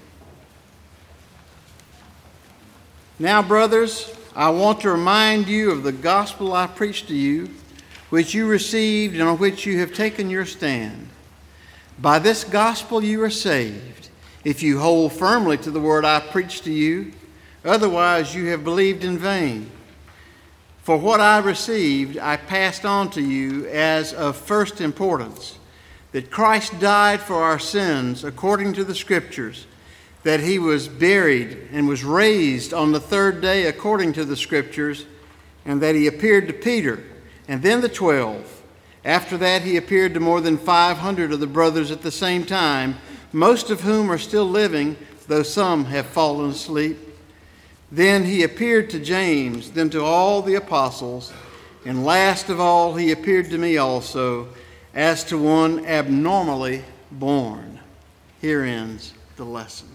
Now, 3.19 3.43
brothers, 3.43 4.11
I 4.35 4.49
want 4.49 4.81
to 4.81 4.89
remind 4.89 5.47
you 5.47 5.69
of 5.69 5.83
the 5.83 5.91
gospel 5.91 6.53
I 6.53 6.65
preached 6.65 7.07
to 7.09 7.15
you, 7.15 7.51
which 8.09 8.33
you 8.33 8.47
received 8.47 9.13
and 9.13 9.21
on 9.21 9.37
which 9.37 9.63
you 9.63 9.77
have 9.77 9.93
taken 9.93 10.31
your 10.31 10.47
stand. 10.47 11.07
By 11.99 12.17
this 12.17 12.43
gospel 12.43 13.03
you 13.03 13.21
are 13.21 13.29
saved, 13.29 14.09
if 14.43 14.63
you 14.63 14.79
hold 14.79 15.13
firmly 15.13 15.57
to 15.59 15.69
the 15.69 15.79
word 15.79 16.03
I 16.03 16.19
preached 16.19 16.63
to 16.63 16.73
you. 16.73 17.11
Otherwise, 17.63 18.33
you 18.33 18.47
have 18.47 18.63
believed 18.63 19.03
in 19.03 19.19
vain. 19.19 19.69
For 20.89 20.97
what 20.97 21.19
I 21.19 21.37
received, 21.37 22.17
I 22.17 22.35
passed 22.35 22.83
on 22.83 23.11
to 23.11 23.21
you 23.21 23.67
as 23.67 24.11
of 24.11 24.35
first 24.35 24.81
importance 24.81 25.59
that 26.13 26.31
Christ 26.31 26.79
died 26.79 27.21
for 27.21 27.43
our 27.43 27.59
sins 27.59 28.23
according 28.23 28.73
to 28.73 28.83
the 28.83 28.95
Scriptures, 28.95 29.67
that 30.23 30.39
he 30.39 30.57
was 30.57 30.87
buried 30.87 31.69
and 31.71 31.87
was 31.87 32.03
raised 32.03 32.73
on 32.73 32.91
the 32.91 32.99
third 32.99 33.39
day 33.39 33.67
according 33.67 34.13
to 34.13 34.25
the 34.25 34.35
Scriptures, 34.35 35.05
and 35.63 35.79
that 35.79 35.93
he 35.93 36.07
appeared 36.07 36.47
to 36.47 36.53
Peter 36.55 37.03
and 37.47 37.61
then 37.61 37.81
the 37.81 37.87
twelve. 37.87 38.63
After 39.05 39.37
that, 39.37 39.61
he 39.61 39.77
appeared 39.77 40.15
to 40.15 40.19
more 40.19 40.41
than 40.41 40.57
500 40.57 41.31
of 41.31 41.39
the 41.39 41.45
brothers 41.45 41.91
at 41.91 42.01
the 42.01 42.09
same 42.09 42.45
time, 42.45 42.97
most 43.31 43.69
of 43.69 43.81
whom 43.81 44.11
are 44.11 44.17
still 44.17 44.49
living, 44.49 44.97
though 45.27 45.43
some 45.43 45.85
have 45.85 46.07
fallen 46.07 46.49
asleep. 46.49 47.08
Then 47.91 48.23
he 48.23 48.43
appeared 48.43 48.89
to 48.91 48.99
James, 48.99 49.71
then 49.71 49.89
to 49.91 50.03
all 50.03 50.41
the 50.41 50.55
apostles, 50.55 51.33
and 51.85 52.05
last 52.05 52.49
of 52.49 52.59
all, 52.59 52.95
he 52.95 53.11
appeared 53.11 53.49
to 53.49 53.57
me 53.57 53.77
also, 53.77 54.49
as 54.93 55.23
to 55.25 55.37
one 55.37 55.85
abnormally 55.85 56.83
born. 57.11 57.79
Here 58.41 58.63
ends 58.63 59.13
the 59.37 59.45
lesson. 59.45 59.87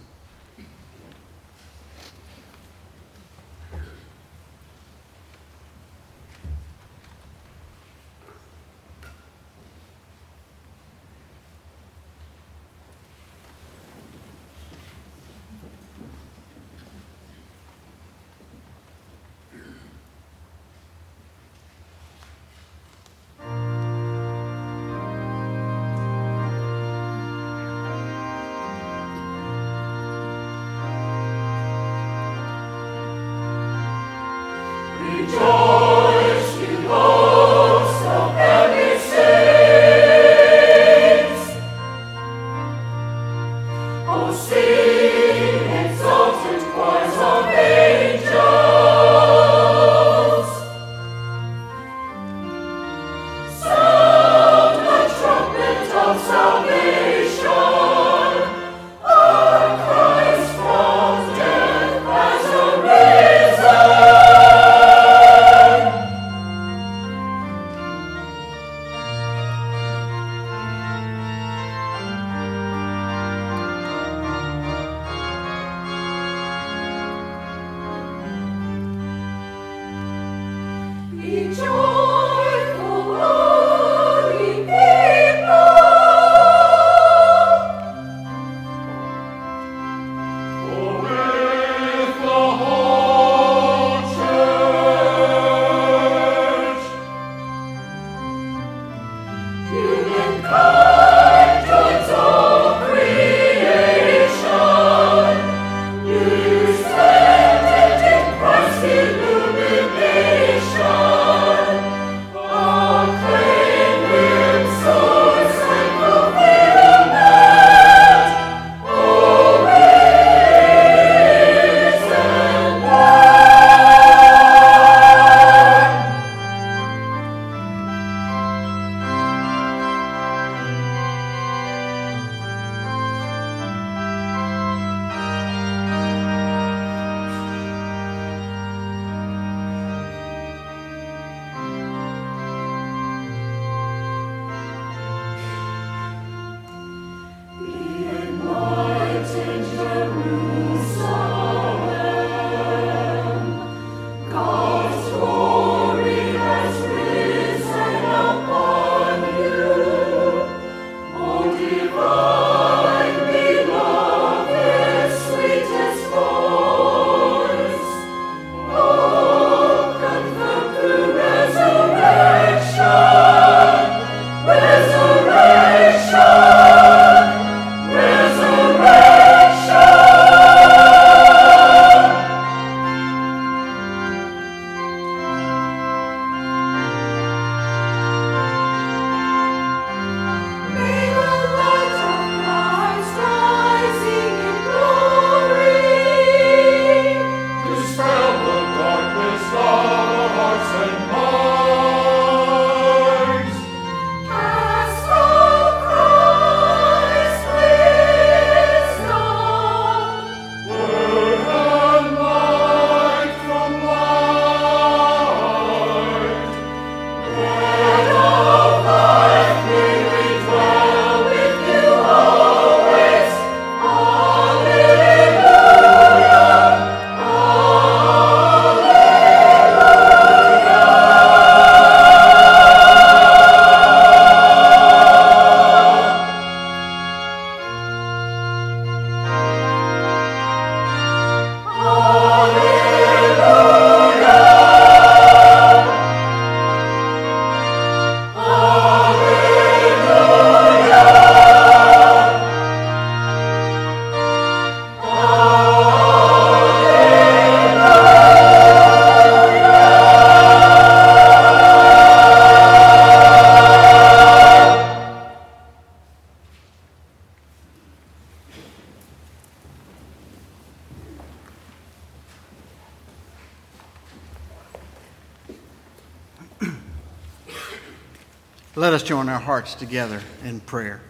Hearts 279.64 279.74
together 279.76 280.20
in 280.44 280.60
prayer. 280.60 281.00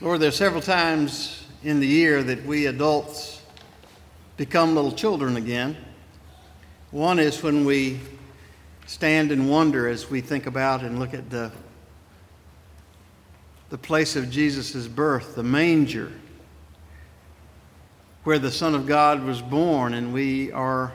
Lord, 0.00 0.20
there's 0.20 0.36
several 0.36 0.62
times 0.62 1.44
in 1.64 1.80
the 1.80 1.86
year 1.88 2.22
that 2.22 2.46
we 2.46 2.66
adults 2.66 3.42
become 4.36 4.76
little 4.76 4.92
children 4.92 5.36
again. 5.36 5.76
One 6.92 7.18
is 7.18 7.42
when 7.42 7.64
we 7.64 7.98
stand 8.86 9.32
and 9.32 9.50
wonder 9.50 9.88
as 9.88 10.08
we 10.08 10.20
think 10.20 10.46
about 10.46 10.82
and 10.84 11.00
look 11.00 11.12
at 11.12 11.28
the, 11.28 11.50
the 13.70 13.78
place 13.78 14.14
of 14.14 14.30
Jesus' 14.30 14.86
birth, 14.86 15.34
the 15.34 15.42
manger, 15.42 16.12
where 18.22 18.38
the 18.38 18.52
Son 18.52 18.76
of 18.76 18.86
God 18.86 19.24
was 19.24 19.42
born, 19.42 19.94
and 19.94 20.12
we 20.12 20.52
are 20.52 20.92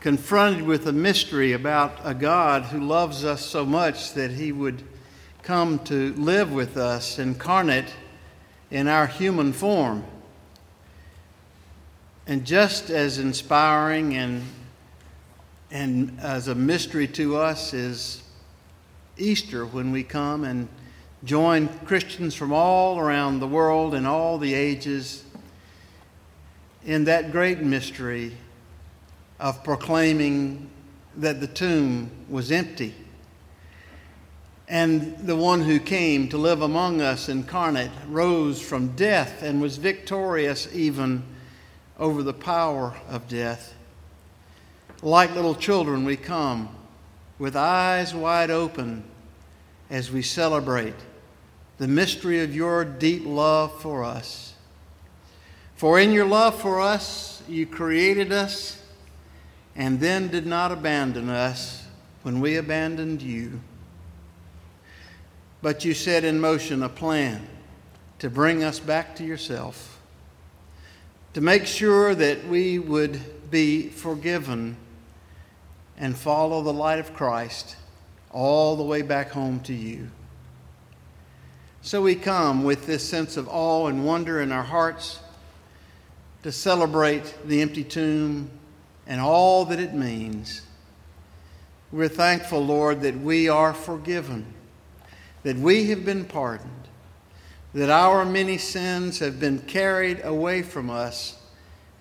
confronted 0.00 0.62
with 0.62 0.86
a 0.86 0.92
mystery 0.92 1.52
about 1.52 1.98
a 2.04 2.14
God 2.14 2.64
who 2.64 2.80
loves 2.80 3.24
us 3.24 3.44
so 3.44 3.64
much 3.64 4.12
that 4.14 4.32
he 4.32 4.52
would 4.52 4.82
come 5.42 5.78
to 5.80 6.12
live 6.14 6.52
with 6.52 6.76
us, 6.76 7.18
incarnate 7.18 7.94
in 8.70 8.88
our 8.88 9.06
human 9.06 9.52
form. 9.52 10.04
And 12.26 12.44
just 12.44 12.90
as 12.90 13.18
inspiring 13.18 14.16
and, 14.16 14.42
and 15.70 16.18
as 16.20 16.48
a 16.48 16.54
mystery 16.54 17.06
to 17.08 17.36
us 17.36 17.72
is 17.72 18.22
Easter 19.16 19.64
when 19.64 19.92
we 19.92 20.02
come 20.02 20.44
and 20.44 20.68
join 21.24 21.68
Christians 21.84 22.34
from 22.34 22.52
all 22.52 22.98
around 22.98 23.40
the 23.40 23.46
world 23.46 23.94
and 23.94 24.06
all 24.06 24.38
the 24.38 24.54
ages 24.54 25.24
in 26.84 27.04
that 27.04 27.32
great 27.32 27.60
mystery 27.60 28.36
of 29.38 29.62
proclaiming 29.62 30.70
that 31.16 31.40
the 31.40 31.46
tomb 31.46 32.10
was 32.28 32.52
empty. 32.52 32.94
And 34.68 35.16
the 35.18 35.36
one 35.36 35.62
who 35.62 35.78
came 35.78 36.28
to 36.30 36.38
live 36.38 36.60
among 36.60 37.00
us 37.00 37.28
incarnate 37.28 37.92
rose 38.08 38.60
from 38.60 38.96
death 38.96 39.42
and 39.42 39.60
was 39.60 39.76
victorious 39.76 40.68
even 40.74 41.22
over 41.98 42.22
the 42.22 42.34
power 42.34 42.94
of 43.08 43.28
death. 43.28 43.74
Like 45.02 45.34
little 45.34 45.54
children, 45.54 46.04
we 46.04 46.16
come 46.16 46.68
with 47.38 47.54
eyes 47.54 48.14
wide 48.14 48.50
open 48.50 49.04
as 49.88 50.10
we 50.10 50.22
celebrate 50.22 50.94
the 51.78 51.86
mystery 51.86 52.42
of 52.42 52.54
your 52.54 52.84
deep 52.84 53.24
love 53.24 53.80
for 53.80 54.02
us. 54.02 54.54
For 55.76 56.00
in 56.00 56.12
your 56.12 56.24
love 56.24 56.60
for 56.60 56.80
us, 56.80 57.42
you 57.46 57.66
created 57.66 58.32
us 58.32 58.82
and 59.76 60.00
then 60.00 60.28
did 60.28 60.46
not 60.46 60.72
abandon 60.72 61.28
us 61.28 61.86
when 62.22 62.40
we 62.40 62.56
abandoned 62.56 63.20
you. 63.20 63.60
But 65.60 65.84
you 65.84 65.94
set 65.94 66.24
in 66.24 66.40
motion 66.40 66.82
a 66.82 66.88
plan 66.88 67.46
to 68.18 68.30
bring 68.30 68.64
us 68.64 68.78
back 68.78 69.16
to 69.16 69.24
yourself, 69.24 70.00
to 71.34 71.40
make 71.40 71.66
sure 71.66 72.14
that 72.14 72.48
we 72.48 72.78
would 72.78 73.50
be 73.50 73.88
forgiven 73.88 74.76
and 75.98 76.16
follow 76.16 76.62
the 76.62 76.72
light 76.72 76.98
of 76.98 77.14
Christ 77.14 77.76
all 78.30 78.76
the 78.76 78.82
way 78.82 79.02
back 79.02 79.30
home 79.30 79.60
to 79.60 79.74
you. 79.74 80.10
So 81.82 82.02
we 82.02 82.16
come 82.16 82.64
with 82.64 82.86
this 82.86 83.08
sense 83.08 83.36
of 83.36 83.48
awe 83.48 83.86
and 83.86 84.04
wonder 84.04 84.40
in 84.40 84.50
our 84.52 84.62
hearts 84.62 85.20
to 86.42 86.50
celebrate 86.50 87.34
the 87.46 87.60
empty 87.60 87.84
tomb 87.84 88.50
and 89.06 89.20
all 89.20 89.64
that 89.66 89.78
it 89.78 89.94
means. 89.94 90.62
We're 91.92 92.08
thankful, 92.08 92.64
Lord, 92.64 93.02
that 93.02 93.18
we 93.18 93.48
are 93.48 93.72
forgiven, 93.72 94.52
that 95.44 95.56
we 95.56 95.88
have 95.90 96.04
been 96.04 96.24
pardoned, 96.24 96.88
that 97.74 97.90
our 97.90 98.24
many 98.24 98.58
sins 98.58 99.20
have 99.20 99.38
been 99.38 99.60
carried 99.60 100.24
away 100.24 100.62
from 100.62 100.90
us 100.90 101.40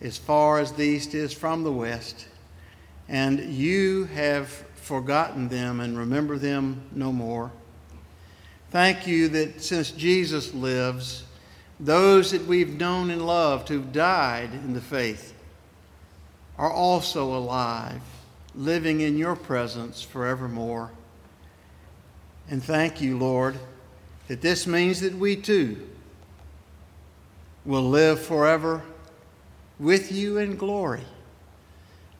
as 0.01 0.17
far 0.17 0.59
as 0.59 0.71
the 0.71 0.83
east 0.83 1.13
is 1.13 1.33
from 1.33 1.63
the 1.63 1.71
west, 1.71 2.27
and 3.07 3.39
you 3.39 4.05
have 4.05 4.49
forgotten 4.49 5.47
them 5.47 5.79
and 5.79 5.97
remember 5.97 6.37
them 6.37 6.81
no 6.91 7.11
more. 7.11 7.51
Thank 8.71 9.05
you 9.05 9.29
that 9.29 9.61
since 9.61 9.91
Jesus 9.91 10.53
lives, 10.53 11.23
those 11.79 12.31
that 12.31 12.45
we've 12.45 12.79
known 12.79 13.11
and 13.11 13.25
loved 13.25 13.69
who've 13.69 13.91
died 13.91 14.51
in 14.53 14.73
the 14.73 14.81
faith 14.81 15.34
are 16.57 16.71
also 16.71 17.35
alive, 17.35 18.01
living 18.53 19.01
in 19.01 19.17
your 19.17 19.35
presence 19.35 20.01
forevermore. 20.01 20.91
And 22.49 22.63
thank 22.63 23.01
you, 23.01 23.17
Lord, 23.17 23.57
that 24.27 24.41
this 24.41 24.65
means 24.65 25.01
that 25.01 25.15
we 25.15 25.35
too 25.35 25.87
will 27.65 27.89
live 27.89 28.21
forever 28.21 28.83
with 29.79 30.11
you 30.11 30.37
in 30.37 30.55
glory, 30.55 31.03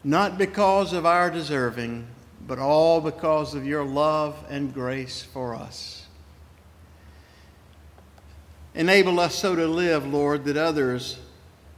not 0.04 0.38
because 0.38 0.92
of 0.92 1.06
our 1.06 1.30
deserving, 1.30 2.08
but 2.48 2.60
all 2.60 3.00
because 3.00 3.54
of 3.54 3.66
your 3.66 3.86
love 3.86 4.36
and 4.50 4.74
grace 4.74 5.24
for 5.24 5.56
us. 5.56 6.08
Enable 8.74 9.20
us 9.20 9.36
so 9.36 9.56
to 9.56 9.68
live, 9.68 10.06
Lord, 10.06 10.44
that 10.46 10.58
others 10.58 11.18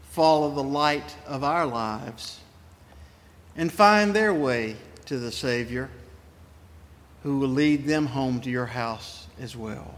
follow 0.10 0.50
the 0.50 0.64
light 0.64 1.16
of 1.28 1.44
our 1.44 1.66
lives 1.66 2.40
and 3.58 3.72
find 3.72 4.16
their 4.16 4.34
way 4.34 4.78
to 5.06 5.18
the 5.18 5.32
Savior 5.32 5.90
who 7.24 7.40
will 7.40 7.50
lead 7.50 7.86
them 7.86 8.06
home 8.06 8.40
to 8.42 8.50
your 8.50 8.68
house 8.68 9.28
as 9.40 9.56
well. 9.56 9.96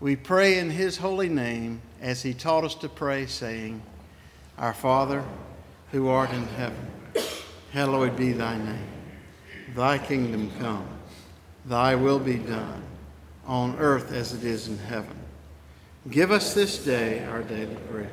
We 0.00 0.16
pray 0.16 0.58
in 0.58 0.70
his 0.70 0.96
holy 0.96 1.28
name 1.28 1.82
as 2.00 2.22
he 2.22 2.32
taught 2.32 2.64
us 2.64 2.74
to 2.76 2.88
pray, 2.88 3.26
saying, 3.26 3.82
Our 4.56 4.72
Father, 4.72 5.22
who 5.92 6.08
art 6.08 6.30
in 6.30 6.46
heaven, 6.46 6.90
hallowed 7.72 8.16
be 8.16 8.32
thy 8.32 8.56
name. 8.56 8.88
Thy 9.74 9.98
kingdom 9.98 10.50
come, 10.58 10.86
thy 11.66 11.94
will 11.96 12.18
be 12.18 12.38
done 12.38 12.82
on 13.46 13.76
earth 13.78 14.12
as 14.12 14.32
it 14.32 14.42
is 14.42 14.68
in 14.68 14.78
heaven. 14.78 15.16
Give 16.08 16.30
us 16.30 16.54
this 16.54 16.82
day 16.82 17.24
our 17.24 17.42
daily 17.42 17.76
bread, 17.90 18.10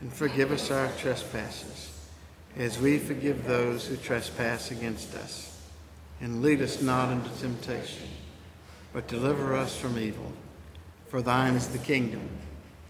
and 0.00 0.12
forgive 0.12 0.52
us 0.52 0.70
our 0.70 0.88
trespasses, 0.98 1.92
as 2.56 2.78
we 2.78 2.98
forgive 2.98 3.44
those 3.44 3.86
who 3.86 3.96
trespass 3.96 4.70
against 4.70 5.14
us. 5.14 5.58
And 6.20 6.42
lead 6.42 6.62
us 6.62 6.80
not 6.80 7.12
into 7.12 7.30
temptation, 7.40 8.08
but 8.92 9.06
deliver 9.06 9.54
us 9.54 9.76
from 9.76 9.98
evil. 9.98 10.32
For 11.08 11.20
thine 11.20 11.54
is 11.54 11.68
the 11.68 11.78
kingdom, 11.78 12.28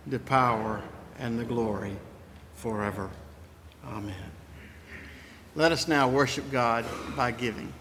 the 0.07 0.21
power, 0.21 0.83
and 1.19 1.39
the 1.39 1.45
glory 1.45 1.97
forever. 2.55 3.11
Amen. 3.85 4.15
Let 5.55 5.73
us 5.73 5.89
now 5.89 6.09
worship 6.09 6.51
God 6.51 6.85
by 7.17 7.31
giving. 7.31 7.73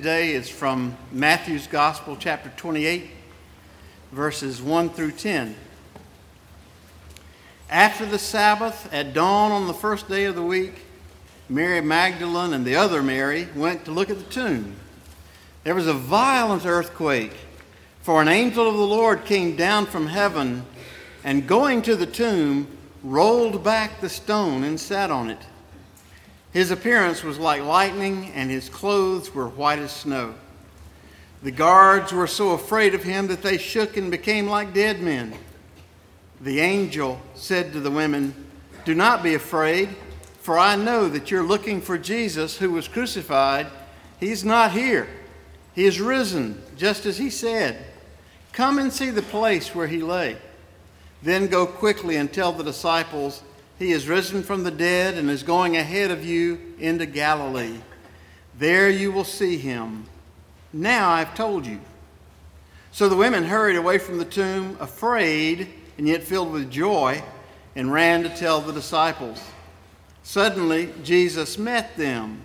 Today 0.00 0.32
is 0.32 0.48
from 0.48 0.96
Matthew's 1.12 1.66
Gospel, 1.66 2.16
chapter 2.18 2.50
28, 2.56 3.10
verses 4.12 4.62
1 4.62 4.88
through 4.88 5.10
10. 5.10 5.54
After 7.68 8.06
the 8.06 8.18
Sabbath, 8.18 8.90
at 8.94 9.12
dawn 9.12 9.52
on 9.52 9.66
the 9.66 9.74
first 9.74 10.08
day 10.08 10.24
of 10.24 10.36
the 10.36 10.42
week, 10.42 10.86
Mary 11.50 11.82
Magdalene 11.82 12.54
and 12.54 12.64
the 12.64 12.76
other 12.76 13.02
Mary 13.02 13.46
went 13.54 13.84
to 13.84 13.90
look 13.90 14.08
at 14.08 14.16
the 14.16 14.24
tomb. 14.24 14.74
There 15.64 15.74
was 15.74 15.86
a 15.86 15.92
violent 15.92 16.64
earthquake, 16.64 17.34
for 18.00 18.22
an 18.22 18.28
angel 18.28 18.66
of 18.66 18.76
the 18.76 18.80
Lord 18.80 19.26
came 19.26 19.54
down 19.54 19.84
from 19.84 20.06
heaven 20.06 20.64
and, 21.24 21.46
going 21.46 21.82
to 21.82 21.94
the 21.94 22.06
tomb, 22.06 22.68
rolled 23.02 23.62
back 23.62 24.00
the 24.00 24.08
stone 24.08 24.64
and 24.64 24.80
sat 24.80 25.10
on 25.10 25.28
it. 25.28 25.44
His 26.52 26.70
appearance 26.70 27.22
was 27.22 27.38
like 27.38 27.62
lightning, 27.62 28.32
and 28.34 28.50
his 28.50 28.68
clothes 28.68 29.34
were 29.34 29.48
white 29.48 29.78
as 29.78 29.92
snow. 29.92 30.34
The 31.42 31.52
guards 31.52 32.12
were 32.12 32.26
so 32.26 32.50
afraid 32.50 32.94
of 32.94 33.04
him 33.04 33.28
that 33.28 33.42
they 33.42 33.56
shook 33.56 33.96
and 33.96 34.10
became 34.10 34.46
like 34.46 34.74
dead 34.74 35.00
men. 35.00 35.34
The 36.40 36.60
angel 36.60 37.20
said 37.34 37.72
to 37.72 37.80
the 37.80 37.90
women, 37.90 38.34
Do 38.84 38.94
not 38.94 39.22
be 39.22 39.34
afraid, 39.34 39.90
for 40.40 40.58
I 40.58 40.76
know 40.76 41.08
that 41.08 41.30
you're 41.30 41.42
looking 41.42 41.80
for 41.80 41.96
Jesus 41.96 42.58
who 42.58 42.72
was 42.72 42.88
crucified. 42.88 43.68
He's 44.18 44.44
not 44.44 44.72
here, 44.72 45.08
he 45.74 45.84
is 45.84 46.00
risen, 46.00 46.62
just 46.76 47.06
as 47.06 47.18
he 47.18 47.30
said. 47.30 47.86
Come 48.52 48.78
and 48.78 48.92
see 48.92 49.10
the 49.10 49.22
place 49.22 49.74
where 49.74 49.86
he 49.86 50.02
lay. 50.02 50.36
Then 51.22 51.46
go 51.46 51.66
quickly 51.66 52.16
and 52.16 52.32
tell 52.32 52.52
the 52.52 52.64
disciples 52.64 53.42
he 53.80 53.92
is 53.92 54.06
risen 54.06 54.42
from 54.42 54.62
the 54.62 54.70
dead 54.70 55.14
and 55.14 55.30
is 55.30 55.42
going 55.42 55.74
ahead 55.74 56.10
of 56.10 56.22
you 56.22 56.60
into 56.78 57.06
Galilee. 57.06 57.78
There 58.58 58.90
you 58.90 59.10
will 59.10 59.24
see 59.24 59.56
him. 59.56 60.04
Now 60.70 61.08
I've 61.08 61.34
told 61.34 61.64
you. 61.64 61.80
So 62.92 63.08
the 63.08 63.16
women 63.16 63.42
hurried 63.42 63.76
away 63.76 63.96
from 63.96 64.18
the 64.18 64.26
tomb, 64.26 64.76
afraid 64.80 65.66
and 65.96 66.06
yet 66.06 66.22
filled 66.22 66.52
with 66.52 66.70
joy, 66.70 67.22
and 67.74 67.90
ran 67.90 68.22
to 68.24 68.28
tell 68.28 68.60
the 68.60 68.74
disciples. 68.74 69.42
Suddenly 70.22 70.92
Jesus 71.02 71.56
met 71.56 71.96
them. 71.96 72.42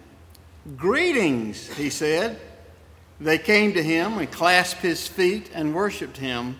Greetings, 0.77 1.67
he 1.75 1.89
said. 1.89 2.39
They 3.19 3.37
came 3.37 3.73
to 3.73 3.83
him 3.83 4.19
and 4.19 4.31
clasped 4.31 4.81
his 4.81 5.05
feet 5.05 5.51
and 5.53 5.75
worshiped 5.75 6.15
him. 6.15 6.57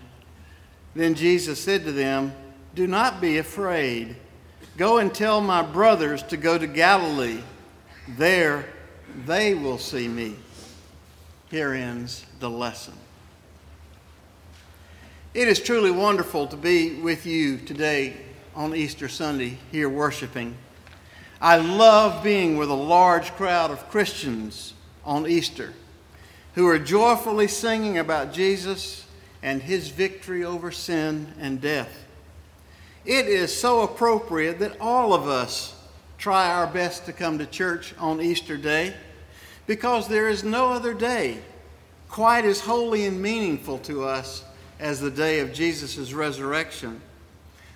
Then 0.94 1.14
Jesus 1.14 1.58
said 1.58 1.84
to 1.84 1.92
them, 1.92 2.34
Do 2.74 2.86
not 2.86 3.22
be 3.22 3.38
afraid. 3.38 4.16
Go 4.76 4.98
and 4.98 5.14
tell 5.14 5.40
my 5.40 5.62
brothers 5.62 6.22
to 6.24 6.36
go 6.36 6.58
to 6.58 6.66
Galilee. 6.66 7.40
There 8.08 8.66
they 9.24 9.54
will 9.54 9.78
see 9.78 10.06
me. 10.06 10.36
Here 11.50 11.72
ends 11.72 12.26
the 12.40 12.50
lesson. 12.50 12.94
It 15.32 15.48
is 15.48 15.60
truly 15.60 15.90
wonderful 15.90 16.46
to 16.48 16.56
be 16.56 17.00
with 17.00 17.24
you 17.24 17.58
today 17.58 18.16
on 18.54 18.74
Easter 18.74 19.08
Sunday 19.08 19.58
here 19.70 19.88
worshiping. 19.88 20.56
I 21.40 21.56
love 21.56 22.22
being 22.22 22.56
with 22.56 22.70
a 22.70 22.74
large 22.74 23.32
crowd 23.32 23.70
of 23.70 23.88
Christians 23.90 24.74
on 25.04 25.26
Easter 25.26 25.72
who 26.54 26.66
are 26.66 26.78
joyfully 26.78 27.48
singing 27.48 27.98
about 27.98 28.32
Jesus 28.32 29.06
and 29.42 29.62
his 29.62 29.88
victory 29.88 30.44
over 30.44 30.70
sin 30.70 31.34
and 31.38 31.60
death. 31.60 32.05
It 33.06 33.28
is 33.28 33.56
so 33.56 33.82
appropriate 33.82 34.58
that 34.58 34.80
all 34.80 35.14
of 35.14 35.28
us 35.28 35.80
try 36.18 36.50
our 36.50 36.66
best 36.66 37.06
to 37.06 37.12
come 37.12 37.38
to 37.38 37.46
church 37.46 37.94
on 37.98 38.20
Easter 38.20 38.56
Day 38.56 38.94
because 39.68 40.08
there 40.08 40.28
is 40.28 40.42
no 40.42 40.72
other 40.72 40.92
day 40.92 41.38
quite 42.08 42.44
as 42.44 42.60
holy 42.60 43.06
and 43.06 43.22
meaningful 43.22 43.78
to 43.78 44.04
us 44.04 44.44
as 44.80 45.00
the 45.00 45.10
day 45.10 45.38
of 45.38 45.52
Jesus' 45.52 46.12
resurrection. 46.12 47.00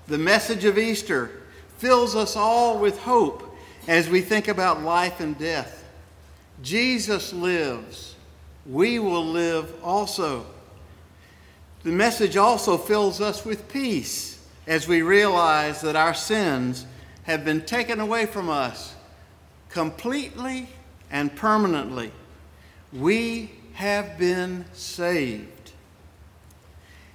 The 0.08 0.18
message 0.18 0.64
of 0.64 0.78
Easter 0.78 1.30
fills 1.78 2.16
us 2.16 2.34
all 2.34 2.78
with 2.80 2.98
hope 2.98 3.56
as 3.86 4.08
we 4.08 4.22
think 4.22 4.48
about 4.48 4.82
life 4.82 5.20
and 5.20 5.38
death. 5.38 5.88
Jesus 6.60 7.32
lives. 7.32 8.16
We 8.66 8.98
will 8.98 9.24
live 9.24 9.72
also. 9.84 10.44
The 11.84 11.92
message 11.92 12.36
also 12.36 12.76
fills 12.76 13.20
us 13.20 13.44
with 13.44 13.68
peace 13.68 14.29
as 14.70 14.86
we 14.86 15.02
realize 15.02 15.80
that 15.80 15.96
our 15.96 16.14
sins 16.14 16.86
have 17.24 17.44
been 17.44 17.60
taken 17.60 17.98
away 17.98 18.24
from 18.24 18.48
us 18.48 18.94
completely 19.68 20.68
and 21.10 21.34
permanently. 21.34 22.12
We 22.92 23.50
have 23.72 24.16
been 24.16 24.64
saved. 24.72 25.72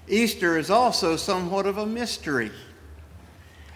Easter 0.09 0.57
is 0.57 0.69
also 0.69 1.15
somewhat 1.15 1.65
of 1.65 1.77
a 1.77 1.85
mystery. 1.85 2.51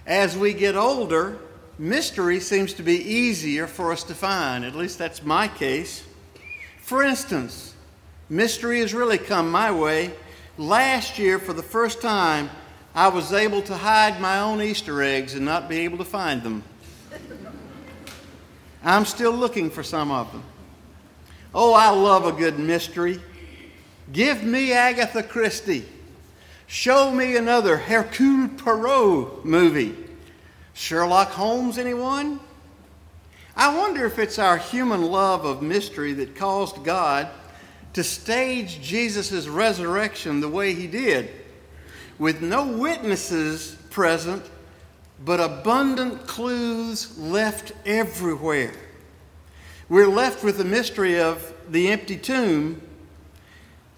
As 0.05 0.37
we 0.37 0.53
get 0.53 0.75
older, 0.75 1.39
mystery 1.77 2.41
seems 2.41 2.73
to 2.73 2.83
be 2.83 2.97
easier 2.97 3.65
for 3.65 3.93
us 3.93 4.03
to 4.03 4.13
find. 4.13 4.65
At 4.65 4.75
least 4.75 4.97
that's 4.97 5.23
my 5.23 5.47
case. 5.47 6.03
For 6.81 7.01
instance, 7.01 7.75
mystery 8.27 8.81
has 8.81 8.93
really 8.93 9.17
come 9.17 9.49
my 9.49 9.71
way. 9.71 10.11
Last 10.57 11.17
year, 11.17 11.39
for 11.39 11.53
the 11.53 11.63
first 11.63 12.01
time, 12.01 12.49
I 12.95 13.07
was 13.09 13.31
able 13.31 13.61
to 13.63 13.77
hide 13.77 14.19
my 14.19 14.39
own 14.39 14.61
Easter 14.61 15.01
eggs 15.01 15.35
and 15.35 15.45
not 15.45 15.69
be 15.69 15.79
able 15.79 15.97
to 15.99 16.05
find 16.05 16.41
them. 16.41 16.63
I'm 18.83 19.05
still 19.05 19.31
looking 19.31 19.69
for 19.69 19.83
some 19.83 20.09
of 20.11 20.31
them. 20.31 20.43
Oh, 21.53 21.73
I 21.73 21.89
love 21.89 22.25
a 22.25 22.31
good 22.31 22.57
mystery. 22.57 23.19
Give 24.11 24.43
me 24.43 24.71
Agatha 24.73 25.23
Christie. 25.23 25.85
Show 26.67 27.11
me 27.11 27.35
another 27.35 27.77
Hercule 27.77 28.49
Poirot 28.49 29.45
movie. 29.45 29.95
Sherlock 30.73 31.29
Holmes, 31.29 31.77
anyone? 31.77 32.39
I 33.55 33.75
wonder 33.75 34.05
if 34.05 34.17
it's 34.19 34.39
our 34.39 34.57
human 34.57 35.01
love 35.01 35.45
of 35.45 35.61
mystery 35.61 36.13
that 36.13 36.35
caused 36.35 36.83
God 36.83 37.27
to 37.93 38.03
stage 38.03 38.81
Jesus' 38.81 39.47
resurrection 39.47 40.39
the 40.39 40.47
way 40.47 40.73
he 40.73 40.87
did 40.87 41.38
with 42.19 42.41
no 42.41 42.67
witnesses 42.67 43.77
present, 43.89 44.43
but 45.23 45.39
abundant 45.39 46.27
clues 46.27 47.17
left 47.17 47.71
everywhere. 47.85 48.73
We're 49.87 50.07
left 50.07 50.43
with 50.43 50.57
the 50.57 50.65
mystery 50.65 51.19
of 51.19 51.53
the 51.69 51.87
empty 51.89 52.17
tomb, 52.17 52.81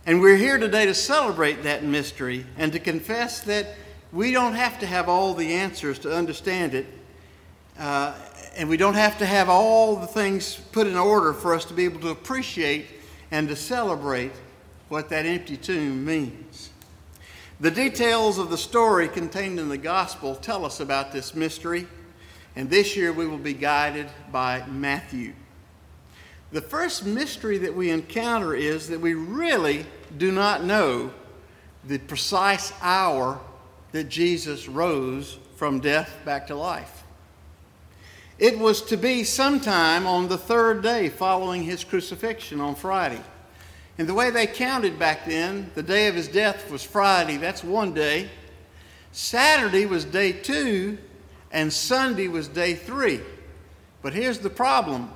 and 0.06 0.22
we're 0.22 0.38
here 0.38 0.58
today 0.58 0.86
to 0.86 0.94
celebrate 0.94 1.64
that 1.64 1.84
mystery 1.84 2.46
and 2.58 2.72
to 2.72 2.80
confess 2.80 3.42
that 3.42 3.76
we 4.14 4.32
don't 4.32 4.54
have 4.54 4.80
to 4.80 4.86
have 4.86 5.10
all 5.10 5.34
the 5.34 5.54
answers 5.54 6.00
to 6.00 6.16
understand 6.16 6.76
it, 6.76 6.86
uh, 7.80 8.14
and 8.56 8.70
we 8.70 8.78
don't 8.78 8.94
have 8.94 9.18
to 9.18 9.26
have 9.26 9.50
all 9.50 9.96
the 9.96 10.08
things 10.08 10.56
put 10.72 10.86
in 10.86 10.96
order 10.96 11.34
for 11.34 11.56
us 11.56 11.66
to 11.66 11.74
be 11.74 11.86
able 11.86 12.00
to 12.02 12.10
appreciate 12.10 12.86
and 13.32 13.48
to 13.48 13.56
celebrate 13.56 14.34
what 14.90 15.10
that 15.10 15.26
empty 15.26 15.58
tomb 15.58 16.04
means. 16.04 16.71
The 17.62 17.70
details 17.70 18.40
of 18.40 18.50
the 18.50 18.58
story 18.58 19.08
contained 19.08 19.60
in 19.60 19.70
the 19.70 19.78
gospel 19.78 20.34
tell 20.34 20.66
us 20.66 20.80
about 20.80 21.12
this 21.12 21.36
mystery, 21.36 21.88
and 22.56 22.68
this 22.68 22.96
year 22.96 23.14
we 23.14 23.28
will 23.28 23.38
be 23.38 23.54
guided 23.54 24.08
by 24.32 24.66
Matthew. 24.66 25.34
The 26.52 26.62
first 26.62 27.06
mystery 27.06 27.60
that 27.60 27.76
we 27.76 27.92
encounter 27.92 28.56
is 28.56 28.88
that 28.88 29.00
we 29.00 29.14
really 29.14 29.86
do 30.18 30.32
not 30.32 30.64
know 30.64 31.14
the 31.84 32.00
precise 32.00 32.74
hour 32.82 33.40
that 33.92 34.10
Jesus 34.10 34.68
rose 34.68 35.38
from 35.56 35.82
death 35.82 36.18
back 36.26 36.48
to 36.48 36.56
life. 36.56 37.04
It 38.40 38.58
was 38.58 38.82
to 38.86 38.98
be 38.98 39.24
sometime 39.24 40.08
on 40.08 40.30
the 40.30 40.38
third 40.40 40.82
day 40.82 41.10
following 41.10 41.62
his 41.62 41.84
crucifixion 41.84 42.60
on 42.60 42.74
Friday. 42.74 43.22
And 44.02 44.10
the 44.10 44.16
way 44.16 44.32
they 44.32 44.48
counted 44.48 44.98
back 44.98 45.28
then, 45.28 45.70
the 45.76 45.84
day 45.84 46.08
of 46.08 46.16
his 46.16 46.28
death 46.28 46.72
was 46.72 46.82
Friday, 46.82 47.38
that's 47.38 47.64
one 47.64 47.94
day. 47.94 48.32
Saturday 49.12 49.86
was 49.86 50.06
day 50.06 50.32
two, 50.32 50.98
and 51.52 51.72
Sunday 51.72 52.28
was 52.28 52.48
day 52.48 52.74
three. 52.74 53.20
But 54.02 54.14
here's 54.14 54.40
the 54.40 54.50
problem 54.50 55.12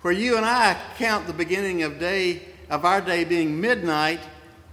where 0.00 0.14
you 0.14 0.38
and 0.38 0.46
I 0.46 0.74
count 0.96 1.26
the 1.26 1.34
beginning 1.34 1.82
of 1.82 1.98
day 1.98 2.40
of 2.70 2.86
our 2.86 3.02
day 3.02 3.24
being 3.24 3.60
midnight, 3.60 4.20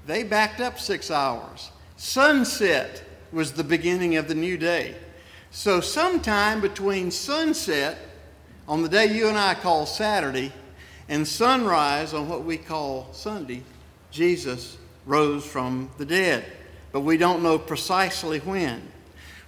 they 0.08 0.24
backed 0.24 0.62
up 0.62 0.80
six 0.80 1.12
hours. 1.12 1.72
Sunset 1.98 3.04
was 3.34 3.52
the 3.52 3.66
beginning 3.66 4.16
of 4.16 4.30
the 4.30 4.34
new 4.34 4.58
day. 4.58 4.96
So 5.50 5.82
sometime 5.82 6.62
between 6.62 7.12
sunset 7.12 7.98
on 8.66 8.82
the 8.82 8.88
day 8.88 9.08
you 9.14 9.28
and 9.28 9.38
I 9.38 9.56
call 9.56 9.86
Saturday 9.86 10.54
and 11.10 11.28
sunrise 11.28 12.14
on 12.14 12.30
what 12.30 12.44
we 12.44 12.58
call 12.58 13.10
Sunday, 13.12 13.64
Jesus 14.12 14.78
rose 15.06 15.46
from 15.46 15.90
the 15.98 16.06
dead. 16.06 16.46
but 16.92 17.02
we 17.02 17.18
don't 17.18 17.42
know 17.42 17.58
precisely 17.58 18.40
when. 18.40 18.82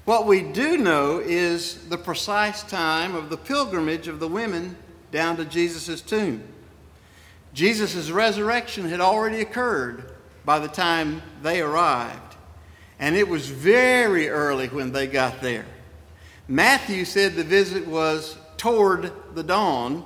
What 0.05 0.25
we 0.25 0.41
do 0.41 0.77
know 0.77 1.19
is 1.19 1.87
the 1.89 1.97
precise 1.97 2.63
time 2.63 3.15
of 3.15 3.29
the 3.29 3.37
pilgrimage 3.37 4.07
of 4.07 4.19
the 4.19 4.27
women 4.27 4.75
down 5.11 5.37
to 5.37 5.45
Jesus' 5.45 6.01
tomb. 6.01 6.43
Jesus' 7.53 8.09
resurrection 8.09 8.89
had 8.89 8.99
already 8.99 9.41
occurred 9.41 10.11
by 10.43 10.59
the 10.59 10.67
time 10.67 11.21
they 11.41 11.61
arrived, 11.61 12.35
and 12.99 13.15
it 13.15 13.27
was 13.27 13.47
very 13.47 14.27
early 14.27 14.67
when 14.67 14.91
they 14.91 15.07
got 15.07 15.41
there. 15.41 15.65
Matthew 16.47 17.05
said 17.05 17.35
the 17.35 17.43
visit 17.43 17.87
was 17.87 18.37
toward 18.57 19.11
the 19.35 19.43
dawn. 19.43 20.03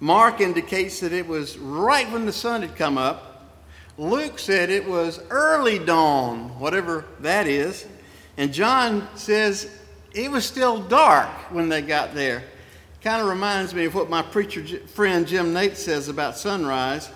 Mark 0.00 0.40
indicates 0.40 1.00
that 1.00 1.12
it 1.12 1.26
was 1.26 1.56
right 1.58 2.10
when 2.10 2.26
the 2.26 2.32
sun 2.32 2.62
had 2.62 2.76
come 2.76 2.98
up. 2.98 3.56
Luke 3.98 4.38
said 4.38 4.68
it 4.68 4.86
was 4.86 5.20
early 5.30 5.78
dawn, 5.78 6.58
whatever 6.58 7.06
that 7.20 7.46
is. 7.46 7.86
And 8.36 8.52
John 8.52 9.08
says 9.14 9.70
it 10.12 10.30
was 10.30 10.44
still 10.44 10.82
dark 10.82 11.28
when 11.50 11.68
they 11.68 11.80
got 11.80 12.14
there. 12.14 12.42
Kind 13.02 13.22
of 13.22 13.28
reminds 13.28 13.74
me 13.74 13.86
of 13.86 13.94
what 13.94 14.10
my 14.10 14.20
preacher 14.20 14.64
friend 14.88 15.26
Jim 15.26 15.54
Nate 15.54 15.76
says 15.76 16.08
about 16.08 16.36
sunrise. 16.36 17.08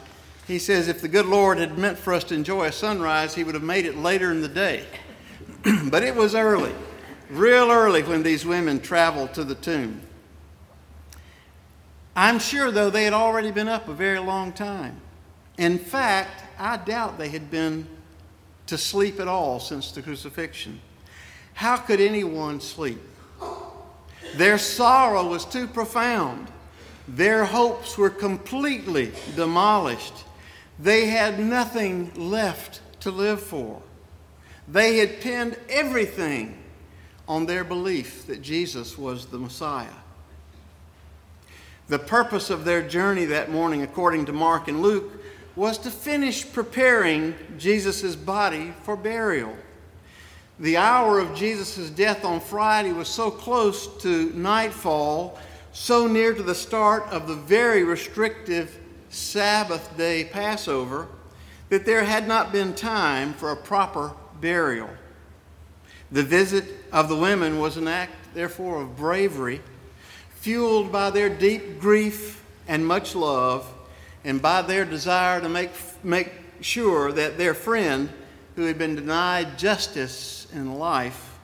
He 0.47 0.59
says 0.59 0.89
if 0.89 1.03
the 1.03 1.09
good 1.09 1.26
Lord 1.26 1.59
had 1.59 1.76
meant 1.76 1.99
for 1.99 2.14
us 2.14 2.24
to 2.24 2.35
enjoy 2.35 2.66
a 2.66 2.72
sunrise, 2.72 3.35
he 3.35 3.45
would 3.45 3.55
have 3.55 3.62
made 3.64 3.85
it 3.85 3.97
later 3.97 4.31
in 4.31 4.41
the 4.41 4.49
day. 4.49 4.85
but 5.91 6.03
it 6.03 6.14
was 6.14 6.35
early, 6.35 6.74
real 7.28 7.70
early 7.70 8.03
when 8.03 8.22
these 8.22 8.47
women 8.47 8.81
traveled 8.81 9.35
to 9.35 9.45
the 9.45 9.55
tomb. 9.55 10.01
I'm 12.15 12.39
sure, 12.39 12.71
though, 12.71 12.91
they 12.91 13.05
had 13.05 13.13
already 13.13 13.51
been 13.51 13.69
up 13.69 13.89
a 13.89 13.95
very 13.95 14.19
long 14.19 14.53
time. 14.53 15.01
In 15.59 15.79
fact, 15.79 16.45
I 16.59 16.77
doubt 16.77 17.19
they 17.19 17.29
had 17.29 17.51
been 17.51 17.87
to 18.67 18.79
sleep 18.79 19.21
at 19.21 19.29
all 19.29 19.61
since 19.61 19.93
the 19.93 20.03
crucifixion. 20.03 20.81
How 21.55 21.77
could 21.77 22.01
anyone 22.01 22.61
sleep? 22.61 23.01
Their 24.37 24.59
sorrow 24.59 25.29
was 25.29 25.45
too 25.45 25.67
profound. 25.67 26.49
Their 27.09 27.45
hopes 27.45 27.99
were 27.99 28.11
completely 28.11 29.13
demolished. 29.35 30.25
They 30.79 31.07
had 31.07 31.41
nothing 31.41 32.13
left 32.15 32.81
to 33.01 33.11
live 33.11 33.41
for. 33.41 33.83
They 34.69 34.99
had 34.99 35.21
pinned 35.21 35.59
everything 35.69 36.63
on 37.27 37.47
their 37.47 37.65
belief 37.65 38.27
that 38.27 38.43
Jesus 38.43 38.97
was 38.97 39.27
the 39.27 39.39
Messiah. 39.39 39.89
The 41.91 41.99
purpose 41.99 42.51
of 42.51 42.64
their 42.64 42.86
journey 42.86 43.24
that 43.24 43.51
morning, 43.51 43.82
according 43.82 44.26
to 44.26 44.32
Mark 44.32 44.68
and 44.68 44.80
Luke, 44.80 45.11
was 45.57 45.76
to 45.78 45.91
finish 45.91 46.49
preparing 46.53 47.34
Jesus' 47.59 48.14
body 48.14 48.72
for 48.84 48.95
burial. 48.95 49.57
The 50.61 50.76
hour 50.76 51.18
of 51.18 51.34
Jesus' 51.34 51.91
death 51.91 52.24
on 52.24 52.38
Friday 52.38 52.93
was 52.93 53.09
so 53.09 53.28
close 53.28 53.88
to 54.05 54.30
nightfall, 54.36 55.36
so 55.72 56.07
near 56.07 56.32
to 56.32 56.45
the 56.45 56.55
start 56.55 57.09
of 57.11 57.26
the 57.26 57.34
very 57.34 57.82
restrictive 57.82 58.78
Sabbath 59.09 59.97
day 59.97 60.26
Passover, 60.26 61.09
that 61.70 61.86
there 61.86 62.05
had 62.05 62.28
not 62.28 62.53
been 62.53 62.72
time 62.72 63.32
for 63.32 63.51
a 63.51 63.57
proper 63.57 64.12
burial. 64.41 64.91
The 66.12 66.22
visit 66.22 66.66
of 66.93 67.09
the 67.09 67.16
women 67.16 67.59
was 67.59 67.76
an 67.76 67.88
act, 67.88 68.14
therefore, 68.32 68.80
of 68.80 68.97
bravery, 68.97 69.61
fueled 70.41 70.91
by 70.91 71.11
their 71.11 71.28
deep 71.28 71.80
grief 71.80 72.43
and 72.66 72.86
much 72.86 73.14
love, 73.14 73.70
and 74.24 74.41
by 74.41 74.62
their 74.62 74.84
desire 74.84 75.41
to 75.41 75.49
make, 75.49 75.70
make 76.03 76.32
sure 76.61 77.12
that 77.12 77.36
their 77.36 77.55
friend, 77.55 78.09
who 78.57 78.64
had 78.64 78.78
been 78.78 78.95
denied 78.95 79.59
justice 79.59 80.47
in 80.53 80.78
life 80.78 81.38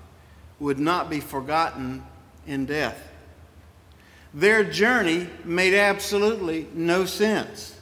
would 0.59 0.79
not 0.79 1.09
be 1.09 1.21
forgotten 1.21 2.03
in 2.47 2.67
death. 2.67 3.09
Their 4.35 4.65
journey 4.65 5.29
made 5.45 5.75
absolutely 5.75 6.67
no 6.75 7.05
sense. 7.05 7.79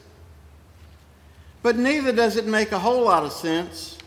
But 1.61 1.77
neither 1.77 2.11
does 2.11 2.37
it 2.37 2.45
make 2.45 2.71
a 2.71 2.79
whole 2.79 3.03
lot 3.03 3.23
of 3.23 3.31
sense 3.31 3.97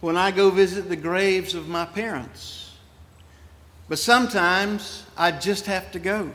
when 0.00 0.16
I 0.16 0.30
go 0.30 0.50
visit 0.50 0.88
the 0.88 0.96
graves 0.96 1.54
of 1.54 1.68
my 1.68 1.84
parents. 1.84 2.65
But 3.88 3.98
sometimes 3.98 5.04
I 5.16 5.32
just 5.32 5.66
have 5.66 5.90
to 5.92 5.98
go. 5.98 6.32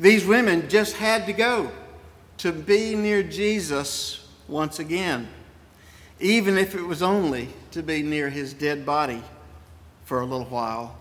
These 0.00 0.24
women 0.24 0.68
just 0.68 0.96
had 0.96 1.26
to 1.26 1.32
go 1.32 1.70
to 2.38 2.52
be 2.52 2.94
near 2.94 3.22
Jesus 3.22 4.26
once 4.48 4.78
again 4.78 5.28
even 6.22 6.56
if 6.56 6.74
it 6.74 6.82
was 6.82 7.02
only 7.02 7.48
to 7.72 7.82
be 7.82 8.02
near 8.02 8.30
his 8.30 8.54
dead 8.54 8.86
body 8.86 9.20
for 10.04 10.20
a 10.20 10.24
little 10.24 10.46
while. 10.46 10.96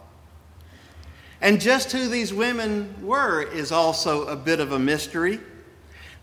And 1.39 1.61
just 1.61 1.91
who 1.91 2.07
these 2.07 2.33
women 2.33 2.93
were 3.01 3.43
is 3.43 3.71
also 3.71 4.27
a 4.27 4.35
bit 4.35 4.59
of 4.59 4.71
a 4.71 4.79
mystery. 4.79 5.39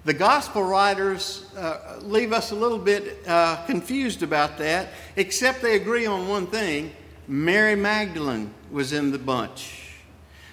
The 0.05 0.15
gospel 0.15 0.65
writers 0.65 1.45
uh, 1.57 2.01
leave 2.03 2.33
us 2.33 2.51
a 2.51 2.55
little 2.55 2.79
bit 2.79 3.27
uh, 3.27 3.65
confused 3.67 4.23
about 4.23 4.59
that, 4.59 4.89
except 5.17 5.63
they 5.63 5.77
agree 5.77 6.07
on 6.07 6.29
one 6.29 6.47
thing 6.47 6.93
Mary 7.31 7.77
Magdalene 7.77 8.55
was 8.71 8.95
in 8.95 9.13
the 9.13 9.19
bunch. 9.19 9.97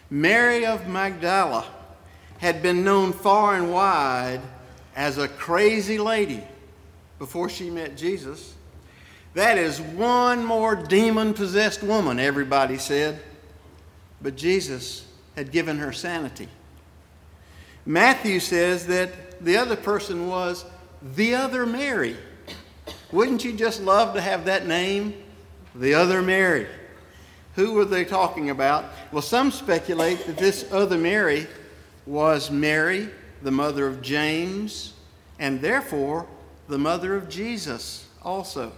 Mary 0.10 0.66
of 0.66 0.88
Magdala 0.88 1.66
had 2.40 2.62
been 2.62 2.84
known 2.84 3.14
far 3.14 3.56
and 3.56 3.72
wide 3.72 4.42
as 4.94 5.18
a 5.18 5.30
crazy 5.30 5.98
lady 5.98 6.44
before 7.18 7.48
she 7.48 7.70
met 7.70 7.96
Jesus. 7.96 8.54
That 9.36 9.58
is 9.58 9.80
one 9.80 10.44
more 10.44 10.76
demon 10.76 11.34
possessed 11.34 11.82
woman, 11.82 12.20
everybody 12.20 12.78
said. 12.78 13.22
But 14.22 14.36
Jesus 14.36 15.08
had 15.38 15.52
given 15.52 15.78
her 15.78 15.94
sanity. 15.94 16.50
Matthew 17.86 18.42
says 18.42 18.88
that 18.88 19.44
the 19.44 19.56
other 19.56 19.78
person 19.78 20.28
was 20.28 20.66
the 21.02 21.36
other 21.36 21.66
Mary. 21.66 22.18
Wouldn't 23.14 23.46
you 23.46 23.54
just 23.54 23.82
love 23.82 24.14
to 24.16 24.22
have 24.22 24.46
that 24.46 24.68
name? 24.68 25.14
The 25.76 25.94
other 25.94 26.22
Mary. 26.22 26.68
Who 27.56 27.74
were 27.74 27.86
they 27.86 28.06
talking 28.06 28.50
about? 28.50 28.86
Well, 29.12 29.22
some 29.22 29.52
speculate 29.52 30.26
that 30.26 30.38
this 30.38 30.72
other 30.72 30.98
Mary 30.98 31.48
was 32.06 32.52
Mary, 32.52 33.10
the 33.42 33.52
mother 33.52 33.88
of 33.88 34.02
James, 34.02 34.94
and 35.40 35.62
therefore 35.62 36.28
the 36.68 36.78
mother 36.78 37.16
of 37.16 37.30
Jesus 37.30 38.08
also. 38.22 38.72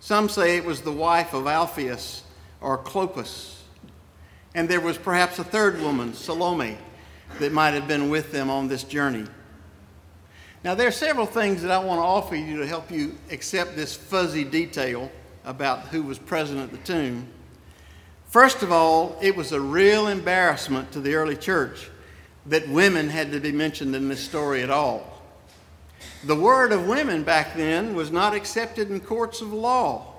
Some 0.00 0.28
say 0.28 0.56
it 0.56 0.64
was 0.64 0.82
the 0.82 0.92
wife 0.92 1.34
of 1.34 1.46
Alphaeus 1.46 2.22
or 2.60 2.78
Clopas. 2.78 3.54
And 4.54 4.68
there 4.68 4.80
was 4.80 4.96
perhaps 4.96 5.38
a 5.38 5.44
third 5.44 5.80
woman, 5.80 6.14
Salome, 6.14 6.78
that 7.40 7.52
might 7.52 7.74
have 7.74 7.88
been 7.88 8.08
with 8.08 8.32
them 8.32 8.48
on 8.48 8.68
this 8.68 8.84
journey. 8.84 9.26
Now, 10.64 10.74
there 10.74 10.88
are 10.88 10.92
several 10.92 11.26
things 11.26 11.62
that 11.62 11.70
I 11.70 11.78
want 11.78 11.98
to 11.98 12.04
offer 12.04 12.34
you 12.34 12.56
to 12.58 12.66
help 12.66 12.90
you 12.90 13.16
accept 13.30 13.76
this 13.76 13.94
fuzzy 13.94 14.44
detail 14.44 15.10
about 15.46 15.80
who 15.88 16.02
was 16.02 16.18
present 16.18 16.60
at 16.60 16.70
the 16.70 16.78
tomb. 16.78 17.28
First 18.26 18.62
of 18.62 18.72
all, 18.72 19.16
it 19.22 19.36
was 19.36 19.52
a 19.52 19.60
real 19.60 20.08
embarrassment 20.08 20.92
to 20.92 21.00
the 21.00 21.14
early 21.14 21.36
church 21.36 21.88
that 22.46 22.68
women 22.68 23.08
had 23.08 23.32
to 23.32 23.40
be 23.40 23.52
mentioned 23.52 23.94
in 23.94 24.08
this 24.08 24.20
story 24.20 24.62
at 24.62 24.70
all. 24.70 25.22
The 26.24 26.36
word 26.36 26.72
of 26.72 26.86
women 26.86 27.22
back 27.22 27.56
then 27.56 27.94
was 27.94 28.10
not 28.10 28.34
accepted 28.34 28.90
in 28.90 29.00
courts 29.00 29.40
of 29.40 29.52
law. 29.52 30.12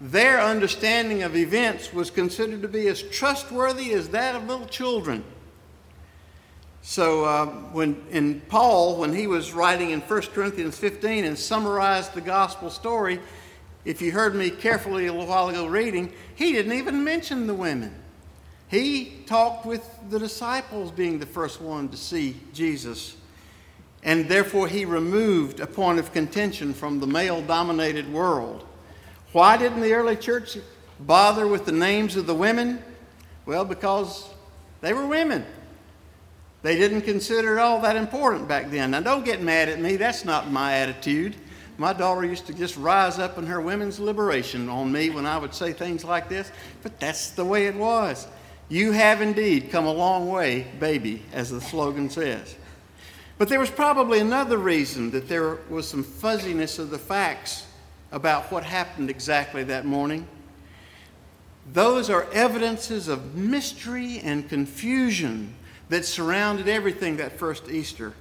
Their 0.00 0.40
understanding 0.40 1.22
of 1.22 1.34
events 1.34 1.92
was 1.92 2.10
considered 2.10 2.62
to 2.62 2.68
be 2.68 2.88
as 2.88 3.02
trustworthy 3.02 3.92
as 3.92 4.10
that 4.10 4.34
of 4.34 4.46
little 4.46 4.66
children. 4.66 5.24
So, 6.82 7.24
uh, 7.24 7.46
when 7.72 8.02
in 8.10 8.40
Paul, 8.48 8.96
when 8.96 9.14
he 9.14 9.26
was 9.26 9.52
writing 9.52 9.90
in 9.90 10.00
1 10.00 10.22
Corinthians 10.32 10.78
15 10.78 11.24
and 11.26 11.38
summarized 11.38 12.14
the 12.14 12.22
gospel 12.22 12.70
story, 12.70 13.20
if 13.84 14.02
you 14.02 14.12
heard 14.12 14.34
me 14.34 14.50
carefully 14.50 15.06
a 15.06 15.12
little 15.12 15.28
while 15.28 15.48
ago 15.48 15.66
reading, 15.66 16.12
he 16.34 16.52
didn't 16.52 16.72
even 16.72 17.02
mention 17.02 17.46
the 17.46 17.54
women. 17.54 17.94
He 18.68 19.22
talked 19.26 19.66
with 19.66 19.88
the 20.10 20.18
disciples 20.18 20.90
being 20.90 21.18
the 21.18 21.26
first 21.26 21.60
one 21.60 21.88
to 21.88 21.96
see 21.96 22.36
Jesus 22.52 23.16
and 24.02 24.28
therefore 24.28 24.68
he 24.68 24.84
removed 24.84 25.60
a 25.60 25.66
point 25.66 25.98
of 25.98 26.12
contention 26.12 26.72
from 26.72 27.00
the 27.00 27.06
male 27.06 27.42
dominated 27.42 28.10
world. 28.12 28.66
Why 29.32 29.56
didn't 29.56 29.80
the 29.80 29.92
early 29.92 30.16
church 30.16 30.58
bother 30.98 31.46
with 31.46 31.66
the 31.66 31.72
names 31.72 32.16
of 32.16 32.26
the 32.26 32.34
women? 32.34 32.82
Well, 33.46 33.64
because 33.64 34.30
they 34.80 34.92
were 34.92 35.06
women. 35.06 35.44
They 36.62 36.76
didn't 36.76 37.02
consider 37.02 37.58
it 37.58 37.60
all 37.60 37.80
that 37.82 37.96
important 37.96 38.48
back 38.48 38.70
then. 38.70 38.90
Now, 38.90 39.00
don't 39.00 39.24
get 39.24 39.42
mad 39.42 39.68
at 39.68 39.80
me, 39.80 39.96
that's 39.96 40.24
not 40.24 40.50
my 40.50 40.74
attitude. 40.74 41.36
My 41.80 41.94
daughter 41.94 42.26
used 42.26 42.46
to 42.48 42.52
just 42.52 42.76
rise 42.76 43.18
up 43.18 43.38
in 43.38 43.46
her 43.46 43.58
women's 43.58 43.98
liberation 43.98 44.68
on 44.68 44.92
me 44.92 45.08
when 45.08 45.24
I 45.24 45.38
would 45.38 45.54
say 45.54 45.72
things 45.72 46.04
like 46.04 46.28
this, 46.28 46.52
but 46.82 47.00
that's 47.00 47.30
the 47.30 47.42
way 47.46 47.68
it 47.68 47.74
was. 47.74 48.26
You 48.68 48.92
have 48.92 49.22
indeed 49.22 49.70
come 49.70 49.86
a 49.86 49.90
long 49.90 50.28
way, 50.28 50.66
baby, 50.78 51.22
as 51.32 51.48
the 51.48 51.58
slogan 51.58 52.10
says. 52.10 52.54
But 53.38 53.48
there 53.48 53.58
was 53.58 53.70
probably 53.70 54.18
another 54.18 54.58
reason 54.58 55.10
that 55.12 55.26
there 55.26 55.54
was 55.70 55.88
some 55.88 56.04
fuzziness 56.04 56.78
of 56.78 56.90
the 56.90 56.98
facts 56.98 57.66
about 58.12 58.52
what 58.52 58.62
happened 58.62 59.08
exactly 59.08 59.64
that 59.64 59.86
morning. 59.86 60.28
Those 61.72 62.10
are 62.10 62.30
evidences 62.34 63.08
of 63.08 63.36
mystery 63.36 64.18
and 64.18 64.46
confusion 64.46 65.54
that 65.88 66.04
surrounded 66.04 66.68
everything 66.68 67.16
that 67.16 67.38
first 67.38 67.70
Easter. 67.70 68.12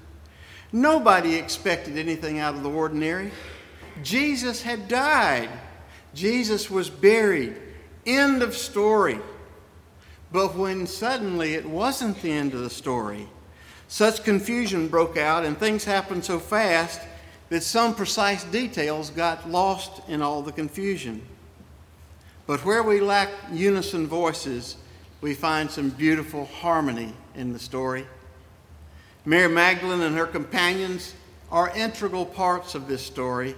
Nobody 0.71 1.35
expected 1.35 1.97
anything 1.97 2.39
out 2.39 2.55
of 2.55 2.63
the 2.63 2.69
ordinary. 2.69 3.31
Jesus 4.03 4.61
had 4.61 4.87
died, 4.87 5.49
Jesus 6.13 6.69
was 6.69 6.89
buried. 6.89 7.55
End 8.05 8.41
of 8.41 8.55
story. 8.55 9.19
But 10.31 10.55
when 10.55 10.87
suddenly 10.87 11.55
it 11.55 11.65
wasn't 11.65 12.21
the 12.21 12.31
end 12.31 12.53
of 12.53 12.61
the 12.61 12.69
story, 12.69 13.27
such 13.87 14.23
confusion 14.23 14.87
broke 14.87 15.17
out 15.17 15.43
and 15.43 15.57
things 15.57 15.83
happened 15.83 16.23
so 16.23 16.39
fast 16.39 17.01
that 17.49 17.63
some 17.63 17.95
precise 17.95 18.43
details 18.45 19.09
got 19.09 19.49
lost 19.49 20.01
in 20.07 20.21
all 20.21 20.41
the 20.41 20.51
confusion. 20.51 21.21
But 22.45 22.63
where 22.63 22.83
we 22.83 22.99
lack 23.01 23.29
unison 23.51 24.07
voices, 24.07 24.77
we 25.21 25.33
find 25.33 25.69
some 25.69 25.89
beautiful 25.89 26.45
harmony 26.45 27.13
in 27.35 27.51
the 27.53 27.59
story. 27.59 28.05
Mary 29.25 29.49
Magdalene 29.49 30.01
and 30.01 30.15
her 30.15 30.25
companions 30.25 31.13
are 31.51 31.75
integral 31.75 32.25
parts 32.25 32.75
of 32.75 32.87
this 32.87 33.01
story. 33.01 33.55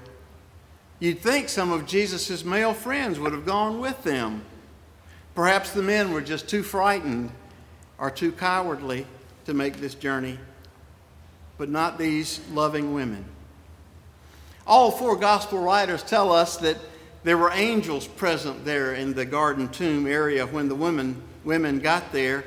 You'd 1.00 1.20
think 1.20 1.50
some 1.50 1.72
of 1.72 1.86
Jesus' 1.86 2.44
male 2.44 2.74
friends 2.74 3.20
would 3.20 3.34
have 3.34 3.46
gone 3.46 3.80
with 3.80 4.04
them. 4.04 4.44
Perhaps 5.36 5.72
the 5.72 5.82
men 5.82 6.12
were 6.12 6.22
just 6.22 6.48
too 6.48 6.64
frightened 6.64 7.32
or 7.98 8.12
too 8.12 8.32
cowardly 8.32 9.06
to 9.46 9.54
make 9.54 9.78
this 9.78 9.96
journey, 9.96 10.38
but 11.58 11.70
not 11.70 11.98
these 11.98 12.40
loving 12.52 12.94
women. 12.94 13.26
All 14.68 14.92
four 14.92 15.16
gospel 15.16 15.60
writers 15.60 16.04
tell 16.04 16.32
us 16.32 16.58
that 16.58 16.78
there 17.24 17.38
were 17.38 17.52
angels 17.52 18.08
present 18.08 18.66
there 18.66 18.94
in 18.94 19.14
the 19.14 19.26
garden 19.26 19.70
tomb 19.70 20.08
area 20.08 20.46
when 20.46 20.70
the 20.70 20.76
women, 20.76 21.22
women 21.44 21.80
got 21.80 22.12
there. 22.12 22.44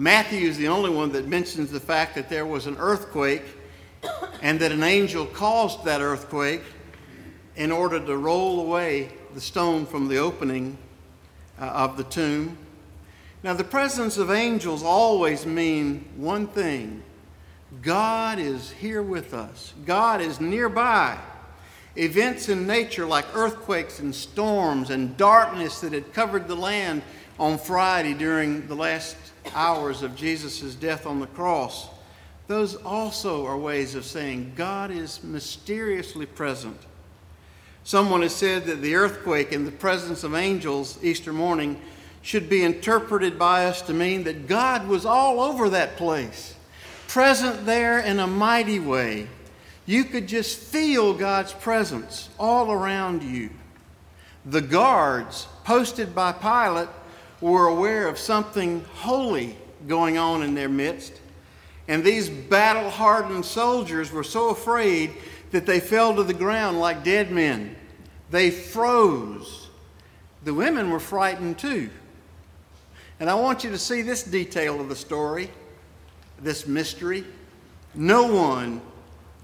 Matthew 0.00 0.48
is 0.48 0.56
the 0.56 0.68
only 0.68 0.88
one 0.88 1.12
that 1.12 1.28
mentions 1.28 1.70
the 1.70 1.78
fact 1.78 2.14
that 2.14 2.30
there 2.30 2.46
was 2.46 2.66
an 2.66 2.78
earthquake 2.78 3.42
and 4.40 4.58
that 4.58 4.72
an 4.72 4.82
angel 4.82 5.26
caused 5.26 5.84
that 5.84 6.00
earthquake 6.00 6.62
in 7.54 7.70
order 7.70 8.00
to 8.00 8.16
roll 8.16 8.60
away 8.60 9.10
the 9.34 9.42
stone 9.42 9.84
from 9.84 10.08
the 10.08 10.16
opening 10.16 10.78
uh, 11.60 11.66
of 11.66 11.98
the 11.98 12.04
tomb. 12.04 12.56
Now, 13.42 13.52
the 13.52 13.62
presence 13.62 14.16
of 14.16 14.30
angels 14.30 14.82
always 14.82 15.44
mean 15.44 16.08
one 16.16 16.46
thing 16.46 17.02
God 17.82 18.38
is 18.38 18.70
here 18.70 19.02
with 19.02 19.34
us, 19.34 19.74
God 19.84 20.22
is 20.22 20.40
nearby. 20.40 21.18
Events 21.94 22.48
in 22.48 22.66
nature 22.66 23.04
like 23.04 23.26
earthquakes 23.34 23.98
and 23.98 24.14
storms 24.14 24.88
and 24.88 25.14
darkness 25.18 25.82
that 25.82 25.92
had 25.92 26.14
covered 26.14 26.48
the 26.48 26.56
land 26.56 27.02
on 27.38 27.58
Friday 27.58 28.14
during 28.14 28.66
the 28.66 28.74
last 28.74 29.14
hours 29.54 30.02
of 30.02 30.16
Jesus' 30.16 30.74
death 30.74 31.06
on 31.06 31.20
the 31.20 31.26
cross, 31.26 31.88
those 32.46 32.74
also 32.76 33.46
are 33.46 33.56
ways 33.56 33.94
of 33.94 34.04
saying 34.04 34.52
God 34.56 34.90
is 34.90 35.22
mysteriously 35.22 36.26
present. 36.26 36.78
Someone 37.84 38.22
has 38.22 38.34
said 38.34 38.64
that 38.64 38.82
the 38.82 38.94
earthquake 38.94 39.52
and 39.52 39.66
the 39.66 39.72
presence 39.72 40.24
of 40.24 40.34
angels 40.34 40.98
Easter 41.02 41.32
morning 41.32 41.80
should 42.22 42.50
be 42.50 42.62
interpreted 42.62 43.38
by 43.38 43.66
us 43.66 43.82
to 43.82 43.94
mean 43.94 44.24
that 44.24 44.46
God 44.46 44.86
was 44.86 45.06
all 45.06 45.40
over 45.40 45.70
that 45.70 45.96
place, 45.96 46.54
present 47.08 47.64
there 47.64 47.98
in 48.00 48.18
a 48.18 48.26
mighty 48.26 48.78
way. 48.78 49.26
You 49.86 50.04
could 50.04 50.28
just 50.28 50.58
feel 50.58 51.14
God's 51.14 51.52
presence 51.52 52.28
all 52.38 52.70
around 52.70 53.22
you. 53.22 53.50
The 54.44 54.60
guards 54.60 55.46
posted 55.64 56.14
by 56.14 56.32
Pilate 56.32 56.88
were 57.40 57.68
aware 57.68 58.06
of 58.06 58.18
something 58.18 58.84
holy 58.94 59.56
going 59.88 60.18
on 60.18 60.42
in 60.42 60.54
their 60.54 60.68
midst, 60.68 61.20
and 61.88 62.04
these 62.04 62.28
battle 62.28 62.90
hardened 62.90 63.44
soldiers 63.44 64.12
were 64.12 64.24
so 64.24 64.50
afraid 64.50 65.12
that 65.50 65.66
they 65.66 65.80
fell 65.80 66.14
to 66.14 66.22
the 66.22 66.34
ground 66.34 66.78
like 66.78 67.02
dead 67.02 67.30
men. 67.30 67.74
They 68.30 68.50
froze. 68.50 69.68
The 70.44 70.54
women 70.54 70.90
were 70.90 71.00
frightened 71.00 71.58
too. 71.58 71.90
And 73.18 73.28
I 73.28 73.34
want 73.34 73.64
you 73.64 73.70
to 73.70 73.78
see 73.78 74.02
this 74.02 74.22
detail 74.22 74.80
of 74.80 74.88
the 74.88 74.96
story, 74.96 75.50
this 76.40 76.66
mystery. 76.66 77.24
No 77.94 78.32
one, 78.32 78.80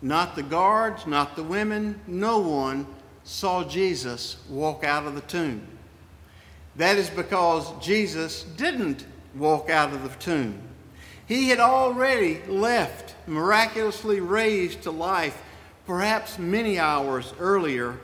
not 0.01 0.37
the 0.37 0.43
guards, 0.43 1.07
not 1.07 1.37
the 1.37 1.43
women, 1.43 2.01
no 2.07 2.39
one 2.39 2.87
saw 3.25 3.65
Jesus 3.65 4.37
walk 4.49 4.85
out 4.85 5.05
of 5.05 5.15
the 5.15 5.21
tomb. 5.23 5.67
That 6.77 6.97
is 6.99 7.09
because 7.09 7.73
Jesus 7.85 8.43
didn't 8.43 9.07
walk 9.35 9.71
out 9.71 9.93
of 9.93 10.03
the 10.03 10.09
tomb. 10.21 10.61
He 11.27 11.49
had 11.49 11.59
already 11.59 12.43
left, 12.47 13.15
miraculously 13.27 14.21
raised 14.21 14.83
to 14.83 14.91
life, 14.91 15.43
perhaps 15.87 16.39
many 16.39 16.79
hours 16.79 17.33
earlier. 17.39 17.99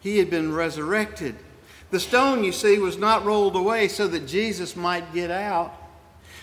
He 0.00 0.18
had 0.18 0.30
been 0.30 0.54
resurrected. 0.54 1.34
The 1.90 2.00
stone, 2.00 2.44
you 2.44 2.52
see, 2.52 2.78
was 2.78 2.98
not 2.98 3.24
rolled 3.24 3.56
away 3.56 3.88
so 3.88 4.06
that 4.08 4.26
Jesus 4.26 4.76
might 4.76 5.12
get 5.14 5.30
out. 5.30 5.74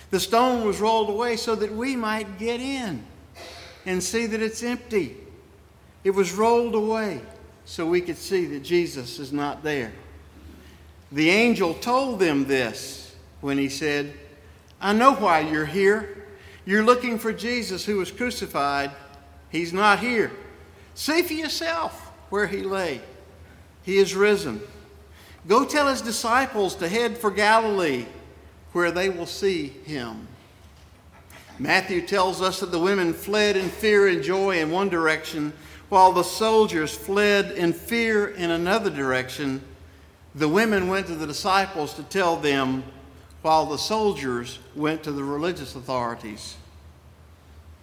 The 0.09 0.19
stone 0.19 0.65
was 0.65 0.79
rolled 0.79 1.09
away 1.09 1.37
so 1.37 1.55
that 1.55 1.73
we 1.73 1.95
might 1.95 2.37
get 2.37 2.59
in 2.59 3.05
and 3.85 4.03
see 4.03 4.25
that 4.25 4.41
it's 4.41 4.63
empty. 4.63 5.17
It 6.03 6.11
was 6.11 6.33
rolled 6.33 6.75
away 6.75 7.21
so 7.65 7.85
we 7.85 8.01
could 8.01 8.17
see 8.17 8.45
that 8.47 8.61
Jesus 8.61 9.19
is 9.19 9.31
not 9.31 9.63
there. 9.63 9.93
The 11.13 11.29
angel 11.29 11.75
told 11.75 12.19
them 12.19 12.45
this 12.45 13.15
when 13.39 13.59
he 13.59 13.69
said, 13.69 14.13
I 14.81 14.93
know 14.93 15.13
why 15.13 15.41
you're 15.41 15.65
here. 15.65 16.25
You're 16.65 16.83
looking 16.83 17.19
for 17.19 17.31
Jesus 17.31 17.85
who 17.85 17.97
was 17.97 18.11
crucified. 18.11 18.89
He's 19.49 19.71
not 19.71 19.99
here. 19.99 20.31
See 20.95 21.21
for 21.21 21.33
yourself 21.33 22.11
where 22.31 22.47
he 22.47 22.63
lay. 22.63 22.99
He 23.83 23.97
is 23.97 24.15
risen. 24.15 24.59
Go 25.47 25.65
tell 25.65 25.87
his 25.87 26.01
disciples 26.01 26.75
to 26.77 26.89
head 26.89 27.15
for 27.15 27.29
Galilee, 27.29 28.05
where 28.71 28.91
they 28.91 29.09
will 29.09 29.27
see 29.27 29.67
him. 29.67 30.27
Matthew 31.59 32.01
tells 32.01 32.41
us 32.41 32.59
that 32.61 32.71
the 32.71 32.79
women 32.79 33.13
fled 33.13 33.55
in 33.55 33.69
fear 33.69 34.07
and 34.07 34.23
joy 34.23 34.57
in 34.59 34.71
one 34.71 34.89
direction, 34.89 35.53
while 35.89 36.11
the 36.11 36.23
soldiers 36.23 36.91
fled 36.91 37.51
in 37.51 37.71
fear 37.71 38.29
in 38.29 38.49
another 38.49 38.89
direction. 38.89 39.61
The 40.35 40.49
women 40.49 40.87
went 40.87 41.07
to 41.07 41.15
the 41.15 41.27
disciples 41.27 41.93
to 41.95 42.03
tell 42.03 42.37
them, 42.37 42.83
while 43.41 43.65
the 43.65 43.77
soldiers 43.77 44.59
went 44.75 45.03
to 45.03 45.11
the 45.11 45.23
religious 45.23 45.75
authorities. 45.75 46.55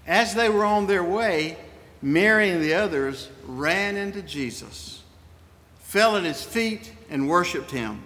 As 0.07 0.35
they 0.35 0.49
were 0.49 0.65
on 0.65 0.87
their 0.87 1.05
way, 1.05 1.59
Mary 2.03 2.51
and 2.51 2.63
the 2.63 2.75
others 2.75 3.29
ran 3.45 3.97
into 3.97 4.23
Jesus, 4.23 5.03
fell 5.81 6.17
at 6.17 6.25
his 6.25 6.43
feet, 6.43 6.93
and 7.11 7.29
worshiped 7.29 7.71
him. 7.71 8.03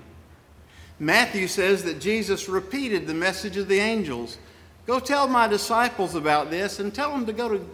Matthew 0.99 1.47
says 1.47 1.85
that 1.85 2.01
Jesus 2.01 2.49
repeated 2.49 3.07
the 3.07 3.15
message 3.15 3.57
of 3.57 3.69
the 3.69 3.79
angels 3.79 4.39
Go 4.87 5.01
tell 5.01 5.27
my 5.27 5.49
disciples 5.49 6.15
about 6.15 6.51
this 6.51 6.79
and 6.79 6.95
tell 6.95 7.11
them 7.11 7.25
to 7.25 7.33
go 7.33 7.65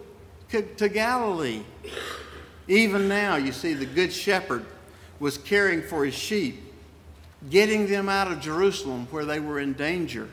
to, 0.50 0.62
to 0.62 0.88
Galilee. 0.88 1.62
Even 2.68 3.08
now, 3.08 3.34
you 3.34 3.50
see, 3.50 3.74
the 3.74 3.86
Good 3.86 4.12
Shepherd 4.12 4.64
was 5.20 5.38
caring 5.38 5.82
for 5.82 6.04
his 6.04 6.14
sheep, 6.14 6.60
getting 7.48 7.86
them 7.86 8.08
out 8.08 8.32
of 8.32 8.40
Jerusalem 8.40 9.06
where 9.10 9.24
they 9.24 9.38
were 9.38 9.60
in 9.60 9.74
danger 9.74 10.28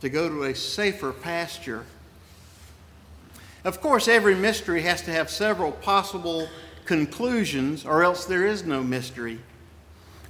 to 0.00 0.08
go 0.08 0.28
to 0.28 0.44
a 0.44 0.54
safer 0.54 1.12
pasture. 1.12 1.84
Of 3.62 3.80
course, 3.80 4.08
every 4.08 4.34
mystery 4.34 4.82
has 4.82 5.02
to 5.02 5.12
have 5.12 5.30
several 5.30 5.70
possible 5.70 6.48
conclusions, 6.84 7.86
or 7.86 8.02
else 8.02 8.24
there 8.24 8.44
is 8.44 8.64
no 8.64 8.82
mystery. 8.82 9.38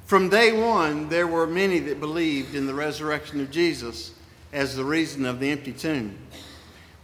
From 0.04 0.28
day 0.28 0.52
one, 0.52 1.08
there 1.08 1.26
were 1.26 1.46
many 1.46 1.78
that 1.78 2.00
believed 2.00 2.54
in 2.54 2.66
the 2.66 2.74
resurrection 2.74 3.40
of 3.40 3.50
Jesus 3.50 4.12
as 4.52 4.76
the 4.76 4.84
reason 4.84 5.24
of 5.24 5.40
the 5.40 5.48
empty 5.48 5.72
tomb. 5.72 6.18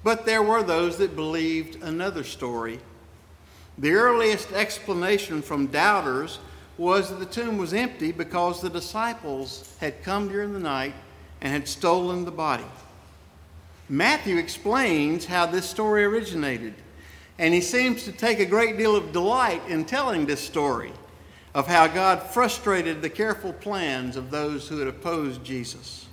But 0.04 0.26
there 0.26 0.42
were 0.42 0.62
those 0.62 0.98
that 0.98 1.16
believed 1.16 1.82
another 1.82 2.24
story. 2.24 2.80
The 3.78 3.92
earliest 3.92 4.52
explanation 4.52 5.40
from 5.40 5.68
doubters 5.68 6.38
was 6.78 7.10
that 7.10 7.18
the 7.18 7.26
tomb 7.26 7.58
was 7.58 7.74
empty 7.74 8.12
because 8.12 8.62
the 8.62 8.70
disciples 8.70 9.74
had 9.80 10.02
come 10.02 10.28
during 10.28 10.52
the 10.52 10.60
night 10.60 10.94
and 11.40 11.52
had 11.52 11.68
stolen 11.68 12.24
the 12.24 12.30
body. 12.30 12.64
Matthew 13.88 14.36
explains 14.36 15.26
how 15.26 15.46
this 15.46 15.68
story 15.68 16.04
originated, 16.04 16.74
and 17.38 17.52
he 17.52 17.60
seems 17.60 18.04
to 18.04 18.12
take 18.12 18.38
a 18.38 18.46
great 18.46 18.78
deal 18.78 18.94
of 18.94 19.12
delight 19.12 19.62
in 19.68 19.84
telling 19.84 20.24
this 20.24 20.40
story 20.40 20.92
of 21.54 21.66
how 21.66 21.86
God 21.86 22.22
frustrated 22.22 23.02
the 23.02 23.10
careful 23.10 23.52
plans 23.52 24.16
of 24.16 24.30
those 24.30 24.68
who 24.68 24.78
had 24.78 24.88
opposed 24.88 25.42
Jesus. 25.42 26.06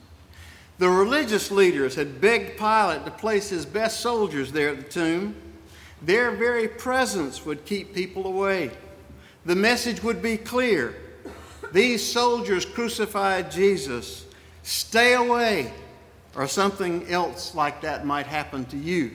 The 0.78 0.90
religious 0.90 1.52
leaders 1.52 1.96
had 1.96 2.20
begged 2.20 2.58
Pilate 2.58 3.06
to 3.06 3.12
place 3.12 3.50
his 3.50 3.66
best 3.66 4.00
soldiers 4.00 4.52
there 4.52 4.70
at 4.70 4.78
the 4.78 4.84
tomb. 4.84 5.36
Their 6.02 6.32
very 6.32 6.68
presence 6.68 7.46
would 7.46 7.66
keep 7.66 7.94
people 7.94 8.26
away. 8.26 8.72
The 9.46 9.56
message 9.56 10.02
would 10.02 10.22
be 10.22 10.38
clear. 10.38 10.96
These 11.72 12.04
soldiers 12.04 12.66
crucified 12.66 13.52
Jesus. 13.52 14.26
Stay 14.64 15.14
away, 15.14 15.72
or 16.36 16.48
something 16.48 17.08
else 17.08 17.54
like 17.54 17.82
that 17.82 18.06
might 18.06 18.26
happen 18.26 18.66
to 18.66 18.78
you. 18.78 19.12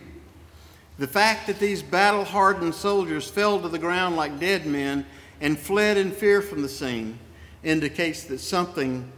The 0.98 1.08
fact 1.08 1.46
that 1.46 1.58
these 1.58 1.82
battle 1.82 2.24
hardened 2.24 2.74
soldiers 2.74 3.28
fell 3.28 3.60
to 3.60 3.68
the 3.68 3.78
ground 3.78 4.16
like 4.16 4.38
dead 4.38 4.66
men 4.66 5.06
and 5.40 5.58
fled 5.58 5.96
in 5.96 6.12
fear 6.12 6.42
from 6.42 6.62
the 6.62 6.68
scene 6.68 7.18
indicates 7.62 8.24
that 8.24 8.38
something 8.38 9.10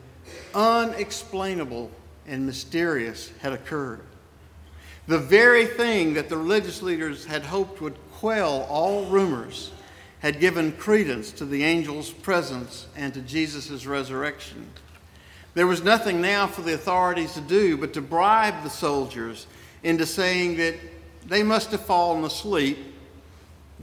unexplainable 0.54 1.90
and 2.26 2.46
mysterious 2.46 3.32
had 3.40 3.52
occurred. 3.52 4.00
The 5.08 5.18
very 5.18 5.66
thing 5.66 6.14
that 6.14 6.28
the 6.28 6.36
religious 6.36 6.80
leaders 6.80 7.24
had 7.24 7.42
hoped 7.42 7.80
would 7.80 7.96
quell 8.12 8.62
all 8.70 9.06
rumors 9.06 9.72
had 10.22 10.38
given 10.38 10.70
credence 10.72 11.32
to 11.32 11.44
the 11.44 11.64
angel's 11.64 12.10
presence 12.10 12.86
and 12.96 13.12
to 13.12 13.20
Jesus' 13.20 13.84
resurrection. 13.84 14.64
There 15.54 15.66
was 15.66 15.82
nothing 15.82 16.20
now 16.20 16.46
for 16.46 16.62
the 16.62 16.74
authorities 16.74 17.34
to 17.34 17.40
do 17.40 17.76
but 17.76 17.92
to 17.94 18.00
bribe 18.00 18.62
the 18.62 18.70
soldiers 18.70 19.48
into 19.82 20.06
saying 20.06 20.56
that 20.58 20.76
they 21.26 21.42
must 21.42 21.72
have 21.72 21.84
fallen 21.84 22.22
asleep, 22.22 22.78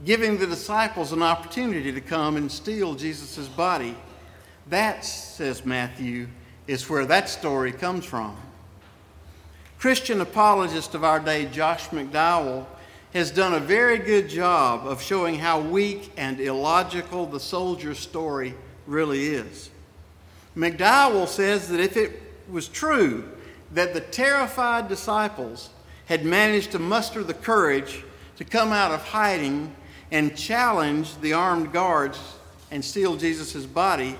giving 0.06 0.38
the 0.38 0.46
disciples 0.46 1.12
an 1.12 1.22
opportunity 1.22 1.92
to 1.92 2.00
come 2.00 2.36
and 2.36 2.50
steal 2.50 2.94
Jesus' 2.94 3.46
body. 3.46 3.94
That, 4.68 5.04
says 5.04 5.66
Matthew, 5.66 6.28
is 6.66 6.88
where 6.88 7.04
that 7.04 7.28
story 7.28 7.70
comes 7.70 8.06
from. 8.06 8.34
Christian 9.78 10.22
apologist 10.22 10.94
of 10.94 11.04
our 11.04 11.20
day, 11.20 11.44
Josh 11.46 11.88
McDowell, 11.88 12.64
has 13.12 13.30
done 13.30 13.54
a 13.54 13.60
very 13.60 13.98
good 13.98 14.28
job 14.28 14.86
of 14.86 15.02
showing 15.02 15.36
how 15.38 15.60
weak 15.60 16.12
and 16.16 16.40
illogical 16.40 17.26
the 17.26 17.40
soldier's 17.40 17.98
story 17.98 18.54
really 18.86 19.26
is. 19.26 19.70
McDowell 20.56 21.26
says 21.26 21.68
that 21.68 21.80
if 21.80 21.96
it 21.96 22.22
was 22.48 22.68
true 22.68 23.28
that 23.72 23.94
the 23.94 24.00
terrified 24.00 24.88
disciples 24.88 25.70
had 26.06 26.24
managed 26.24 26.72
to 26.72 26.78
muster 26.78 27.22
the 27.22 27.34
courage 27.34 28.04
to 28.36 28.44
come 28.44 28.72
out 28.72 28.92
of 28.92 29.02
hiding 29.02 29.74
and 30.10 30.36
challenge 30.36 31.20
the 31.20 31.32
armed 31.32 31.72
guards 31.72 32.18
and 32.70 32.84
steal 32.84 33.16
Jesus' 33.16 33.66
body, 33.66 34.16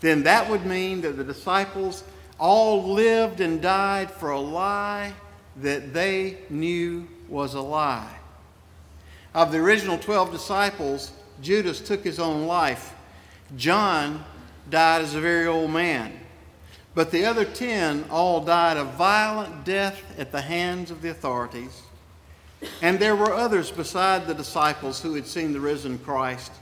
then 0.00 0.22
that 0.22 0.48
would 0.48 0.64
mean 0.64 1.02
that 1.02 1.16
the 1.16 1.24
disciples 1.24 2.04
all 2.38 2.92
lived 2.92 3.40
and 3.40 3.60
died 3.60 4.10
for 4.10 4.30
a 4.30 4.40
lie 4.40 5.12
that 5.56 5.92
they 5.92 6.38
knew 6.48 7.06
was 7.30 7.54
a 7.54 7.60
lie. 7.60 8.16
Of 9.34 9.52
the 9.52 9.58
original 9.58 9.98
12 9.98 10.32
disciples, 10.32 11.12
Judas 11.40 11.80
took 11.80 12.02
his 12.02 12.18
own 12.18 12.46
life. 12.46 12.94
John 13.56 14.24
died 14.68 15.02
as 15.02 15.14
a 15.14 15.20
very 15.20 15.46
old 15.46 15.70
man. 15.70 16.12
But 16.94 17.12
the 17.12 17.24
other 17.24 17.44
10 17.44 18.06
all 18.10 18.40
died 18.40 18.76
a 18.76 18.84
violent 18.84 19.64
death 19.64 20.02
at 20.18 20.32
the 20.32 20.40
hands 20.40 20.90
of 20.90 21.02
the 21.02 21.10
authorities. 21.10 21.82
And 22.82 22.98
there 22.98 23.16
were 23.16 23.32
others 23.32 23.70
beside 23.70 24.26
the 24.26 24.34
disciples 24.34 25.00
who 25.00 25.14
had 25.14 25.26
seen 25.26 25.52
the 25.52 25.60
risen 25.60 25.98
Christ. 25.98 26.52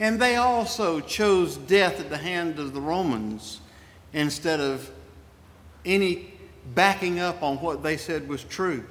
And 0.00 0.20
they 0.20 0.36
also 0.36 1.00
chose 1.00 1.56
death 1.56 2.00
at 2.00 2.10
the 2.10 2.18
hand 2.18 2.58
of 2.58 2.72
the 2.72 2.80
Romans 2.80 3.60
instead 4.12 4.60
of 4.60 4.90
any 5.84 6.32
backing 6.74 7.20
up 7.20 7.42
on 7.42 7.58
what 7.58 7.82
they 7.82 7.96
said 7.96 8.28
was 8.28 8.42
true. 8.44 8.84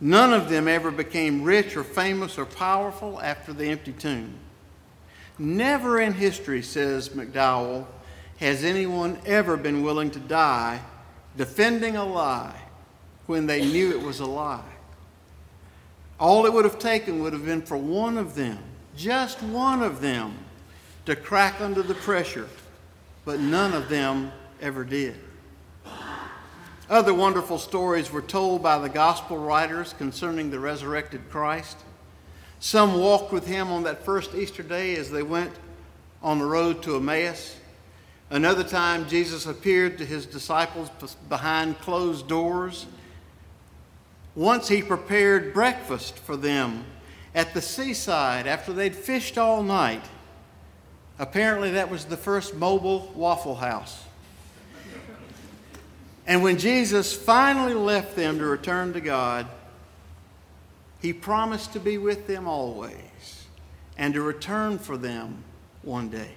None 0.00 0.32
of 0.32 0.50
them 0.50 0.68
ever 0.68 0.90
became 0.90 1.42
rich 1.42 1.76
or 1.76 1.84
famous 1.84 2.38
or 2.38 2.44
powerful 2.44 3.20
after 3.20 3.52
the 3.52 3.66
empty 3.66 3.92
tomb. 3.92 4.34
Never 5.38 6.00
in 6.00 6.12
history, 6.12 6.62
says 6.62 7.10
McDowell, 7.10 7.86
has 8.38 8.64
anyone 8.64 9.18
ever 9.26 9.56
been 9.56 9.82
willing 9.82 10.10
to 10.10 10.18
die 10.18 10.80
defending 11.36 11.96
a 11.96 12.04
lie 12.04 12.60
when 13.26 13.46
they 13.46 13.64
knew 13.64 13.90
it 13.90 14.02
was 14.02 14.20
a 14.20 14.26
lie. 14.26 14.62
All 16.20 16.46
it 16.46 16.52
would 16.52 16.64
have 16.64 16.78
taken 16.78 17.20
would 17.20 17.32
have 17.32 17.44
been 17.44 17.62
for 17.62 17.76
one 17.76 18.18
of 18.18 18.34
them, 18.34 18.58
just 18.96 19.42
one 19.42 19.82
of 19.82 20.00
them, 20.00 20.36
to 21.06 21.16
crack 21.16 21.60
under 21.60 21.82
the 21.82 21.94
pressure, 21.94 22.48
but 23.24 23.40
none 23.40 23.72
of 23.74 23.88
them 23.88 24.30
ever 24.60 24.84
did. 24.84 25.16
Other 26.88 27.14
wonderful 27.14 27.58
stories 27.58 28.12
were 28.12 28.20
told 28.20 28.62
by 28.62 28.76
the 28.78 28.90
gospel 28.90 29.38
writers 29.38 29.94
concerning 29.94 30.50
the 30.50 30.60
resurrected 30.60 31.30
Christ. 31.30 31.78
Some 32.60 33.00
walked 33.00 33.32
with 33.32 33.46
him 33.46 33.68
on 33.68 33.84
that 33.84 34.04
first 34.04 34.34
Easter 34.34 34.62
day 34.62 34.96
as 34.96 35.10
they 35.10 35.22
went 35.22 35.52
on 36.22 36.38
the 36.38 36.44
road 36.44 36.82
to 36.82 36.96
Emmaus. 36.96 37.56
Another 38.28 38.64
time, 38.64 39.08
Jesus 39.08 39.46
appeared 39.46 39.96
to 39.96 40.04
his 40.04 40.26
disciples 40.26 40.90
behind 41.28 41.78
closed 41.80 42.28
doors. 42.28 42.84
Once 44.34 44.68
he 44.68 44.82
prepared 44.82 45.54
breakfast 45.54 46.18
for 46.18 46.36
them 46.36 46.84
at 47.34 47.54
the 47.54 47.62
seaside 47.62 48.46
after 48.46 48.74
they'd 48.74 48.94
fished 48.94 49.38
all 49.38 49.62
night. 49.62 50.04
Apparently, 51.18 51.70
that 51.70 51.90
was 51.90 52.04
the 52.04 52.16
first 52.16 52.54
mobile 52.54 53.10
Waffle 53.14 53.56
House. 53.56 54.03
And 56.26 56.42
when 56.42 56.58
Jesus 56.58 57.14
finally 57.14 57.74
left 57.74 58.16
them 58.16 58.38
to 58.38 58.44
return 58.44 58.92
to 58.94 59.00
God, 59.00 59.46
he 61.00 61.12
promised 61.12 61.74
to 61.74 61.80
be 61.80 61.98
with 61.98 62.26
them 62.26 62.48
always 62.48 63.46
and 63.98 64.14
to 64.14 64.22
return 64.22 64.78
for 64.78 64.96
them 64.96 65.44
one 65.82 66.08
day. 66.08 66.30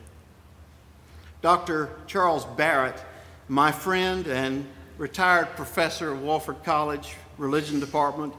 Dr. 1.42 1.90
Charles 2.06 2.44
Barrett, 2.44 3.02
my 3.48 3.72
friend 3.72 4.28
and 4.28 4.66
retired 4.98 5.48
professor 5.56 6.12
of 6.12 6.20
Wofford 6.20 6.64
College 6.64 7.16
Religion 7.38 7.80
Department, 7.80 8.34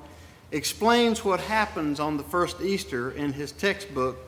explains 0.53 1.25
what 1.25 1.41
happens 1.41 1.99
on 1.99 2.17
the 2.19 2.23
first 2.25 2.61
Easter 2.61 3.13
in 3.13 3.33
his 3.33 3.53
textbook, 3.53 4.19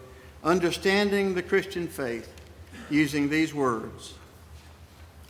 Understanding 0.42 1.34
the 1.34 1.42
Christian 1.42 1.86
Faith, 1.86 2.32
using 2.88 3.28
these 3.28 3.52
words 3.52 4.14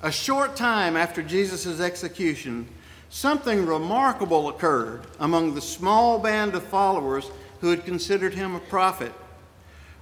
a 0.03 0.11
short 0.11 0.57
time 0.57 0.97
after 0.97 1.23
Jesus' 1.23 1.81
execution, 1.81 2.67
something 3.11 3.67
remarkable 3.67 4.49
occurred 4.49 5.03
among 5.19 5.55
the 5.55 5.61
small 5.61 6.19
band 6.19 6.55
of 6.55 6.63
followers 6.65 7.31
who 7.61 7.69
had 7.69 7.85
considered 7.85 8.35
him 8.35 8.55
a 8.55 8.61
prophet. 8.61 9.13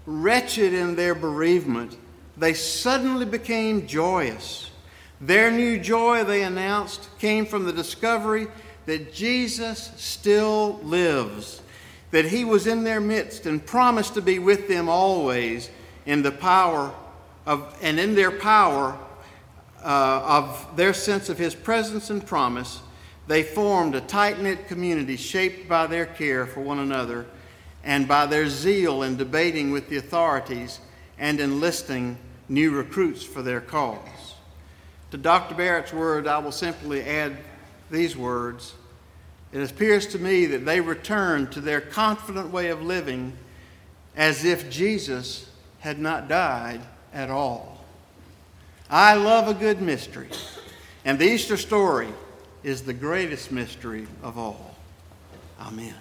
Wretched 0.06 0.72
in 0.72 0.94
their 0.94 1.14
bereavement, 1.14 1.96
they 2.36 2.54
suddenly 2.54 3.26
became 3.26 3.86
joyous. 3.86 4.70
Their 5.20 5.50
new 5.50 5.78
joy, 5.80 6.22
they 6.22 6.44
announced, 6.44 7.08
came 7.18 7.44
from 7.44 7.64
the 7.64 7.72
discovery 7.72 8.46
that 8.86 9.12
Jesus 9.12 9.90
still 9.96 10.78
lives, 10.84 11.60
that 12.12 12.26
he 12.26 12.44
was 12.44 12.68
in 12.68 12.84
their 12.84 13.00
midst 13.00 13.46
and 13.46 13.64
promised 13.66 14.14
to 14.14 14.22
be 14.22 14.38
with 14.38 14.68
them 14.68 14.88
always 14.88 15.68
in 16.06 16.22
the 16.22 16.30
power 16.30 16.94
of, 17.44 17.76
and 17.82 17.98
in 17.98 18.14
their 18.14 18.30
power 18.30 18.96
uh, 19.82 20.22
of 20.24 20.76
their 20.76 20.92
sense 20.92 21.28
of 21.28 21.38
his 21.38 21.54
presence 21.54 22.10
and 22.10 22.26
promise, 22.26 22.80
they 23.26 23.42
formed 23.42 23.94
a 23.94 24.00
tight 24.00 24.40
knit 24.40 24.68
community 24.68 25.16
shaped 25.16 25.68
by 25.68 25.86
their 25.86 26.06
care 26.06 26.46
for 26.46 26.60
one 26.60 26.78
another 26.78 27.26
and 27.84 28.08
by 28.08 28.26
their 28.26 28.48
zeal 28.48 29.02
in 29.02 29.16
debating 29.16 29.70
with 29.70 29.88
the 29.88 29.96
authorities 29.96 30.80
and 31.18 31.40
enlisting 31.40 32.18
new 32.48 32.70
recruits 32.70 33.22
for 33.22 33.42
their 33.42 33.60
cause. 33.60 34.34
To 35.10 35.16
Dr. 35.16 35.54
Barrett's 35.54 35.92
word, 35.92 36.26
I 36.26 36.38
will 36.38 36.52
simply 36.52 37.02
add 37.02 37.38
these 37.90 38.16
words. 38.16 38.74
It 39.52 39.70
appears 39.70 40.06
to 40.08 40.18
me 40.18 40.46
that 40.46 40.66
they 40.66 40.80
returned 40.80 41.52
to 41.52 41.60
their 41.60 41.80
confident 41.80 42.50
way 42.50 42.68
of 42.68 42.82
living 42.82 43.32
as 44.16 44.44
if 44.44 44.68
Jesus 44.68 45.50
had 45.78 45.98
not 45.98 46.28
died 46.28 46.80
at 47.14 47.30
all. 47.30 47.77
I 48.90 49.14
love 49.14 49.48
a 49.48 49.54
good 49.54 49.80
mystery. 49.80 50.28
And 51.04 51.18
the 51.18 51.26
Easter 51.26 51.56
story 51.56 52.08
is 52.62 52.82
the 52.82 52.92
greatest 52.92 53.52
mystery 53.52 54.06
of 54.22 54.38
all. 54.38 54.74
Amen. 55.60 55.94